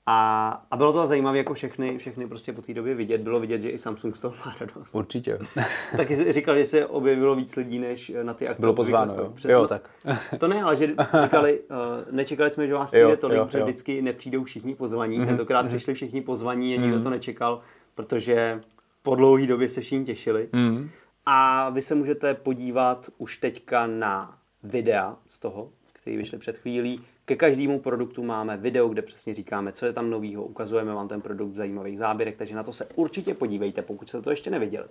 [0.05, 3.21] a, a bylo to zajímavé jako všechny, všechny prostě po té době vidět.
[3.21, 4.95] Bylo vidět, že i Samsung z toho má radost.
[4.95, 5.39] Určitě.
[5.97, 8.61] Taky říkal, že se objevilo víc lidí než na ty akce.
[8.61, 9.31] Bylo pozváno, jo.
[9.35, 9.89] Před- Jo, tak.
[10.39, 11.75] To ne, ale že říkali, uh,
[12.15, 13.63] nečekali jsme, že vás Jo, přijde tolik, jo, protože jo.
[13.63, 15.25] Mhm, vždycky nepřijdou všichni pozvaní.
[15.25, 17.61] Tentokrát přišli všichni pozvaní a nikdo to nečekal,
[17.95, 18.61] protože
[19.03, 20.49] po dlouhé době se všichni těšili.
[20.53, 20.89] Mm.
[21.25, 27.01] A vy se můžete podívat už teďka na videa z toho, který vyšly před chvílí.
[27.31, 31.21] Ke každému produktu máme video, kde přesně říkáme, co je tam novýho, ukazujeme vám ten
[31.21, 34.85] produkt v zajímavých záběrech, takže na to se určitě podívejte, pokud jste to ještě neviděli.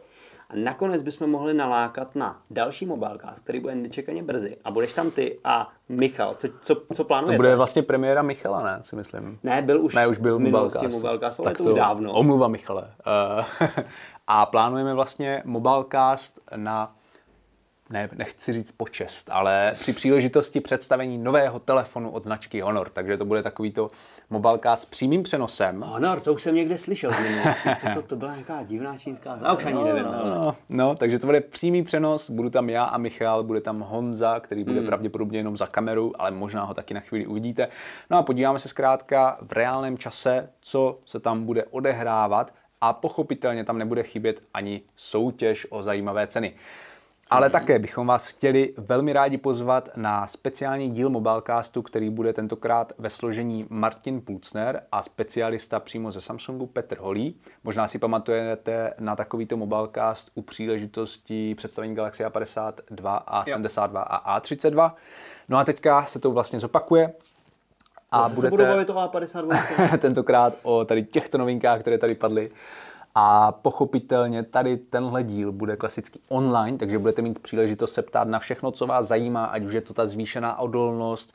[0.49, 4.57] A nakonec bychom mohli nalákat na další mobilecast, který bude nečekaně brzy.
[4.65, 7.37] A budeš tam ty a Michal, co, co, co To plánujete?
[7.37, 9.39] bude vlastně premiéra Michala, ne, si myslím.
[9.43, 11.41] Ne, byl už, Ne, už byl v minulosti Mobilecast.
[11.41, 12.13] Ale Tak to už dávno.
[12.13, 12.83] Omluva Michale.
[12.83, 13.69] Uh,
[14.27, 16.97] a plánujeme vlastně Mobilecast na
[17.91, 22.89] ne, nechci říct počest, ale při příležitosti představení nového telefonu od značky Honor.
[22.89, 23.91] Takže to bude takový to
[24.31, 25.81] Mobilecast s přímým přenosem.
[25.83, 27.69] Honor, to už jsem někde slyšel z minulosti.
[27.81, 29.39] Co to, to byla nějaká divná čínská...
[29.43, 30.07] Já už ani nevím.
[30.07, 33.81] ale- No, no, takže to bude přímý přenos, budu tam já a Michal, bude tam
[33.81, 37.69] Honza, který bude pravděpodobně jenom za kameru, ale možná ho taky na chvíli uvidíte.
[38.11, 43.65] No a podíváme se zkrátka v reálném čase, co se tam bude odehrávat a pochopitelně
[43.65, 46.53] tam nebude chybět ani soutěž o zajímavé ceny.
[47.33, 52.93] Ale také bychom vás chtěli velmi rádi pozvat na speciální díl Mobilecastu, který bude tentokrát
[52.99, 57.37] ve složení Martin Pulcner a specialista přímo ze Samsungu Petr Holý.
[57.65, 64.93] Možná si pamatujete na takovýto Mobilecast u příležitosti představení Galaxy A52, A72 a A32.
[65.49, 67.13] No a teďka se to vlastně zopakuje.
[68.11, 68.41] A budete...
[68.41, 69.99] se budou bavit o A52.
[69.99, 72.51] tentokrát o tady těchto novinkách, které tady padly.
[73.15, 78.39] A pochopitelně tady tenhle díl bude klasicky online, takže budete mít příležitost se ptát na
[78.39, 81.33] všechno, co vás zajímá, ať už je to ta zvýšená odolnost,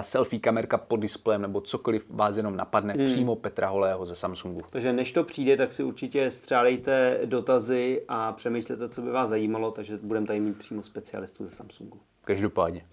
[0.00, 3.04] selfie kamerka pod displejem nebo cokoliv vás jenom napadne hmm.
[3.04, 4.62] přímo Petra Holého ze Samsungu.
[4.70, 9.70] Takže než to přijde, tak si určitě střádejte dotazy a přemýšlete, co by vás zajímalo,
[9.70, 11.98] takže budeme tady mít přímo specialistu ze Samsungu.
[12.24, 12.84] Každopádně.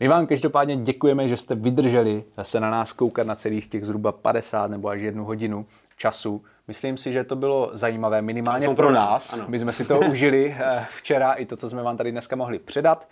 [0.00, 4.12] My vám každopádně děkujeme, že jste vydrželi se na nás koukat na celých těch zhruba
[4.12, 5.66] 50 nebo až jednu hodinu
[5.96, 6.44] času.
[6.68, 9.32] Myslím si, že to bylo zajímavé minimálně pro nás.
[9.32, 9.44] Ano.
[9.48, 12.58] My jsme si to užili eh, včera i to, co jsme vám tady dneska mohli
[12.58, 13.08] předat.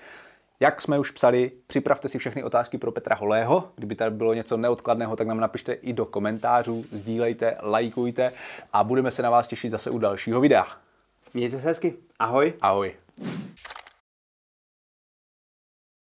[0.61, 3.69] Jak jsme už psali, připravte si všechny otázky pro Petra Holého.
[3.77, 8.33] Kdyby tady bylo něco neodkladného, tak nám napište i do komentářů, sdílejte, lajkujte
[8.73, 10.67] a budeme se na vás těšit zase u dalšího videa.
[11.35, 11.95] Mějte se hezky.
[12.19, 12.53] Ahoj.
[12.61, 12.95] Ahoj.